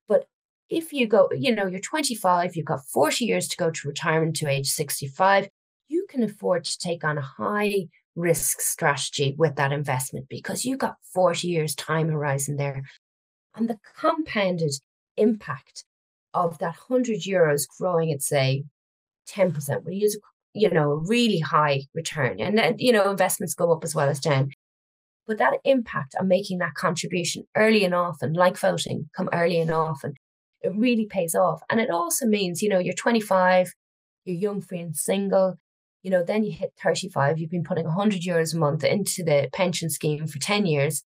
But 0.08 0.26
if 0.70 0.94
you 0.94 1.08
go, 1.08 1.30
you 1.36 1.56
know, 1.56 1.66
you're 1.66 1.80
25, 1.80 2.56
you've 2.56 2.66
got 2.66 2.86
40 2.86 3.26
years 3.26 3.48
to 3.48 3.58
go 3.58 3.72
to 3.72 3.88
retirement 3.88 4.36
to 4.38 4.50
age 4.50 4.68
65, 4.68 5.50
you 5.88 6.06
can 6.10 6.22
afford 6.22 6.66
to 6.66 6.78
take 6.78 7.04
on 7.04 7.18
a 7.18 7.22
high 7.22 7.88
risk 8.16 8.62
strategy 8.62 9.36
with 9.38 9.56
that 9.56 9.72
investment 9.72 10.28
because 10.30 10.66
you 10.66 10.78
got 10.78 10.96
40 11.14 11.48
years 11.48 11.76
time 11.76 12.10
horizon 12.10 12.58
there. 12.58 12.84
And 13.56 13.70
the 13.70 13.78
compounded 13.98 14.74
impact 15.18 15.86
of 16.34 16.58
that 16.60 16.76
100 16.88 17.22
euros 17.22 17.64
growing 17.80 18.12
at, 18.12 18.22
say, 18.22 18.64
10%, 19.30 19.86
we 19.86 19.96
use, 19.96 20.18
you 20.54 20.70
know, 20.70 20.92
a 20.92 20.98
really 20.98 21.40
high 21.40 21.82
return. 21.94 22.40
And 22.40 22.58
then, 22.58 22.76
you 22.78 22.92
know, 22.92 23.10
investments 23.10 23.54
go 23.54 23.72
up 23.72 23.84
as 23.84 23.96
well 23.96 24.10
as 24.10 24.20
down. 24.20 24.52
But 25.28 25.38
that 25.38 25.60
impact 25.64 26.16
on 26.20 26.28
making 26.28 26.58
that 26.60 26.74
contribution 26.74 27.44
early 27.56 27.84
and 27.84 27.94
often, 27.94 28.34
like 28.34 28.58
voting, 28.58 29.10
come 29.16 29.30
early 29.32 29.60
and 29.60 29.72
often, 29.72 30.14
it 30.62 30.74
really 30.76 31.06
pays 31.06 31.36
off. 31.36 31.62
And 31.70 31.80
it 31.80 31.90
also 31.90 32.26
means, 32.26 32.62
you 32.62 32.70
know, 32.70 32.80
you're 32.80 32.94
25, 32.94 33.72
you're 34.26 34.36
young, 34.36 34.62
free, 34.62 34.80
and 34.80 34.96
single, 34.96 35.58
you 36.04 36.12
know, 36.12 36.24
then 36.24 36.44
you 36.44 36.52
hit 36.52 36.74
35, 36.82 37.40
you've 37.40 37.50
been 37.50 37.64
putting 37.64 37.86
100 37.86 38.22
euros 38.22 38.54
a 38.54 38.58
month 38.58 38.84
into 38.84 39.24
the 39.24 39.50
pension 39.54 39.90
scheme 39.90 40.28
for 40.28 40.40
10 40.40 40.66
years, 40.66 41.04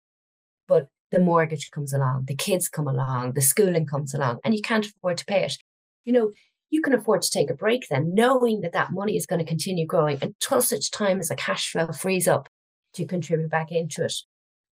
but 0.68 0.88
the 1.12 1.20
mortgage 1.20 1.72
comes 1.72 1.94
along, 1.94 2.26
the 2.28 2.36
kids 2.36 2.70
come 2.70 2.88
along, 2.88 3.34
the 3.34 3.42
schooling 3.42 3.86
comes 3.86 4.14
along, 4.14 4.40
and 4.44 4.54
you 4.54 4.62
can't 4.62 4.86
afford 4.86 5.18
to 5.18 5.26
pay 5.26 5.44
it. 5.44 5.58
You 6.06 6.14
know, 6.14 6.32
you 6.70 6.82
can 6.82 6.94
afford 6.94 7.22
to 7.22 7.30
take 7.30 7.50
a 7.50 7.56
break 7.56 7.88
then, 7.90 8.16
knowing 8.16 8.62
that 8.62 8.74
that 8.74 8.92
money 8.92 9.16
is 9.16 9.28
going 9.28 9.40
to 9.40 9.46
continue 9.46 9.86
growing 9.86 10.18
until 10.22 10.62
such 10.62 10.90
time 10.90 11.20
as 11.20 11.28
the 11.28 11.36
cash 11.36 11.72
flow 11.72 11.88
frees 11.92 12.28
up 12.28 12.50
to 12.96 13.06
contribute 13.06 13.52
back 13.52 13.72
into 13.72 14.04
it. 14.04 14.14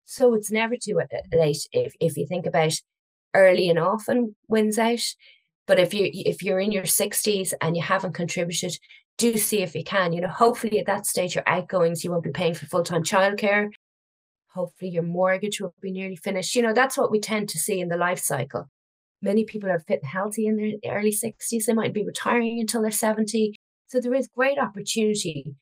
So 0.06 0.34
it's 0.34 0.52
never 0.52 0.76
too 0.76 1.00
late 1.32 1.68
if, 1.72 1.94
if 2.00 2.18
you 2.18 2.26
think 2.26 2.46
about 2.46 2.74
early 3.34 3.70
and 3.70 3.80
often 3.80 4.36
wins 4.48 4.78
out. 4.80 5.04
But 5.68 5.80
if 5.80 5.94
you 5.94 6.10
if 6.12 6.42
you're 6.42 6.60
in 6.60 6.72
your 6.72 6.84
60s 6.84 7.54
and 7.62 7.78
you 7.78 7.84
haven't 7.84 8.14
contributed, 8.14 8.78
do 9.18 9.38
see 9.38 9.62
if 9.62 9.76
you 9.76 9.84
can. 9.84 10.14
You 10.14 10.22
know, 10.22 10.28
hopefully 10.28 10.80
at 10.80 10.86
that 10.88 11.06
stage, 11.06 11.36
your 11.36 11.48
outgoings, 11.48 12.04
you 12.04 12.12
won't 12.12 12.24
be 12.24 12.32
paying 12.32 12.54
for 12.54 12.66
full 12.66 12.84
time 12.84 13.04
childcare. 13.04 13.70
Hopefully, 14.54 14.92
your 14.92 15.04
mortgage 15.04 15.62
will 15.62 15.74
be 15.82 15.92
nearly 15.92 16.16
finished. 16.16 16.56
You 16.56 16.62
know, 16.62 16.74
that's 16.74 16.98
what 16.98 17.12
we 17.12 17.20
tend 17.20 17.50
to 17.50 17.60
see 17.60 17.80
in 17.80 17.88
the 17.88 17.98
life 17.98 18.20
cycle. 18.20 18.70
Many 19.22 19.46
people 19.46 19.70
are 19.70 19.80
fit 19.80 20.02
and 20.02 20.10
healthy 20.10 20.48
in 20.48 20.58
their 20.58 20.94
early 20.94 21.12
60s. 21.12 21.66
They 21.66 21.74
might 21.74 21.94
be 21.94 22.04
retiring 22.04 22.60
until 22.60 22.82
they're 22.82 22.92
70. 22.92 23.56
So 23.88 24.00
there 24.00 24.14
is 24.14 24.28
great 24.36 24.58
opportunity 24.58 25.56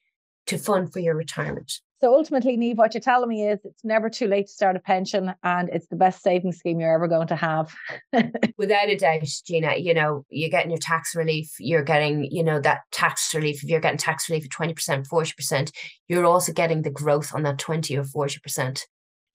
to 0.47 0.57
fund 0.57 0.93
for 0.93 0.99
your 0.99 1.15
retirement. 1.15 1.81
So 2.01 2.13
ultimately, 2.13 2.55
Niamh, 2.55 2.77
what 2.77 2.93
you're 2.93 3.01
telling 3.01 3.27
me 3.27 3.45
is 3.45 3.59
it's 3.65 3.83
never 3.83 4.09
too 4.09 4.27
late 4.27 4.47
to 4.47 4.53
start 4.53 4.77
a 4.77 4.79
pension 4.79 5.33
and 5.43 5.67
it's 5.67 5.87
the 5.87 5.97
best 5.97 6.23
saving 6.23 6.53
scheme 6.53 6.79
you're 6.79 6.93
ever 6.93 7.09
going 7.09 7.27
to 7.27 7.35
have. 7.35 7.75
Without 8.57 8.87
a 8.87 8.95
doubt, 8.95 9.27
Gina, 9.45 9.75
you 9.75 9.93
know, 9.93 10.25
you're 10.29 10.49
getting 10.49 10.71
your 10.71 10.79
tax 10.79 11.13
relief, 11.13 11.51
you're 11.59 11.83
getting, 11.83 12.23
you 12.31 12.41
know, 12.41 12.61
that 12.61 12.81
tax 12.93 13.35
relief. 13.35 13.63
If 13.63 13.69
you're 13.69 13.81
getting 13.81 13.97
tax 13.97 14.29
relief 14.29 14.45
at 14.45 14.51
20%, 14.51 15.09
40%, 15.09 15.71
you're 16.07 16.25
also 16.25 16.53
getting 16.53 16.83
the 16.83 16.89
growth 16.89 17.35
on 17.35 17.43
that 17.43 17.59
20 17.59 17.97
or 17.97 18.03
40%. 18.03 18.81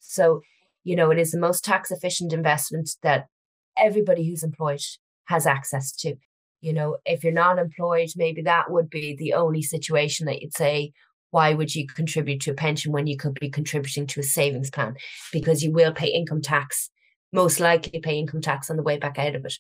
So, 0.01 0.41
you 0.85 0.97
know, 0.97 1.11
it 1.11 1.19
is 1.19 1.33
the 1.33 1.39
most 1.39 1.65
tax 1.65 1.91
efficient 1.91 2.33
investment 2.33 2.97
that 3.03 3.27
everybody 3.77 4.27
who's 4.27 4.43
employed 4.43 4.81
has 5.27 5.47
access 5.47 5.93
to. 5.97 6.15
You 6.63 6.73
know, 6.73 6.97
if 7.05 7.25
you're 7.25 7.33
not 7.35 7.59
employed, 7.59 8.09
maybe 8.17 8.41
that 8.43 8.71
would 8.71 8.89
be 8.89 9.15
the 9.15 9.35
only 9.35 9.61
situation 9.61 10.25
that 10.27 10.41
you'd 10.41 10.57
say, 10.57 10.93
why 11.35 11.53
would 11.53 11.75
you 11.75 11.85
contribute 11.85 12.41
to 12.41 12.53
a 12.53 12.55
pension 12.55 12.93
when 12.93 13.09
you 13.09 13.17
could 13.17 13.35
be 13.41 13.51
contributing 13.51 14.07
to 14.07 14.21
a 14.21 14.23
savings 14.23 14.71
plan? 14.71 14.95
Because 15.33 15.65
you 15.65 15.73
will 15.73 15.93
pay 15.93 16.07
income 16.07 16.41
tax, 16.41 16.91
most 17.33 17.59
likely 17.59 17.99
pay 17.99 18.21
income 18.21 18.41
tax 18.41 18.71
on 18.71 18.77
the 18.77 18.85
way 18.85 18.99
back 18.99 19.19
out 19.19 19.35
of 19.35 19.45
it. 19.45 19.55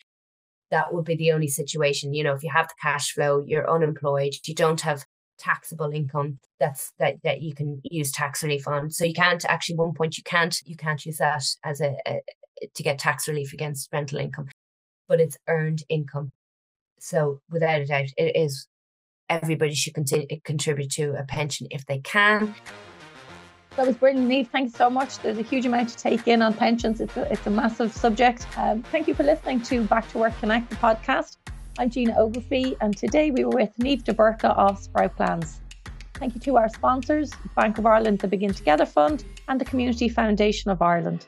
That 0.70 0.94
would 0.94 1.04
be 1.04 1.16
the 1.16 1.32
only 1.32 1.48
situation. 1.48 2.14
You 2.14 2.22
know, 2.22 2.32
if 2.32 2.44
you 2.44 2.50
have 2.54 2.68
the 2.68 2.74
cash 2.80 3.10
flow, 3.10 3.42
you're 3.44 3.68
unemployed, 3.68 4.34
you 4.44 4.54
don't 4.54 4.80
have 4.82 5.04
taxable 5.36 5.90
income 5.90 6.38
that's 6.60 6.92
that 7.00 7.16
that 7.24 7.42
you 7.42 7.52
can 7.52 7.80
use 7.82 8.12
tax 8.12 8.44
relief 8.44 8.68
on. 8.68 8.88
So 8.88 9.04
you 9.04 9.12
can't 9.12 9.44
actually 9.46 9.74
one 9.74 9.94
point 9.94 10.16
you 10.16 10.22
can't 10.22 10.56
you 10.64 10.76
can't 10.76 11.04
use 11.04 11.16
that 11.16 11.42
as 11.64 11.80
a, 11.80 11.96
a 12.06 12.20
to 12.72 12.82
get 12.84 13.00
tax 13.00 13.26
relief 13.26 13.52
against 13.52 13.88
rental 13.92 14.20
income, 14.20 14.46
but 15.08 15.20
it's 15.20 15.36
earned 15.48 15.82
income. 15.88 16.30
So 17.00 17.40
without 17.50 17.80
a 17.80 17.86
doubt, 17.86 18.10
it 18.16 18.36
is 18.36 18.68
everybody 19.28 19.74
should 19.74 19.94
continue, 19.94 20.26
contribute 20.44 20.90
to 20.92 21.14
a 21.18 21.24
pension 21.24 21.66
if 21.70 21.84
they 21.86 21.98
can. 21.98 22.54
That 23.76 23.86
was 23.88 23.96
brilliant, 23.96 24.28
Niamh. 24.28 24.48
Thanks 24.48 24.74
so 24.74 24.88
much. 24.88 25.18
There's 25.18 25.38
a 25.38 25.42
huge 25.42 25.66
amount 25.66 25.88
to 25.88 25.96
take 25.96 26.28
in 26.28 26.42
on 26.42 26.54
pensions. 26.54 27.00
It's 27.00 27.16
a, 27.16 27.32
it's 27.32 27.46
a 27.46 27.50
massive 27.50 27.92
subject. 27.92 28.46
Um, 28.56 28.82
thank 28.84 29.08
you 29.08 29.14
for 29.14 29.24
listening 29.24 29.62
to 29.62 29.82
Back 29.84 30.08
to 30.12 30.18
Work 30.18 30.38
Connect, 30.38 30.70
the 30.70 30.76
podcast. 30.76 31.38
I'm 31.76 31.90
Gina 31.90 32.14
Oglesby, 32.16 32.76
and 32.80 32.96
today 32.96 33.32
we 33.32 33.44
were 33.44 33.50
with 33.50 33.76
Niamh 33.78 34.04
DeBurka 34.04 34.56
of 34.56 34.78
Sprout 34.78 35.16
Plans. 35.16 35.60
Thank 36.14 36.36
you 36.36 36.40
to 36.42 36.56
our 36.56 36.68
sponsors, 36.68 37.32
Bank 37.56 37.78
of 37.78 37.86
Ireland, 37.86 38.20
the 38.20 38.28
Begin 38.28 38.54
Together 38.54 38.86
Fund, 38.86 39.24
and 39.48 39.60
the 39.60 39.64
Community 39.64 40.08
Foundation 40.08 40.70
of 40.70 40.80
Ireland. 40.80 41.26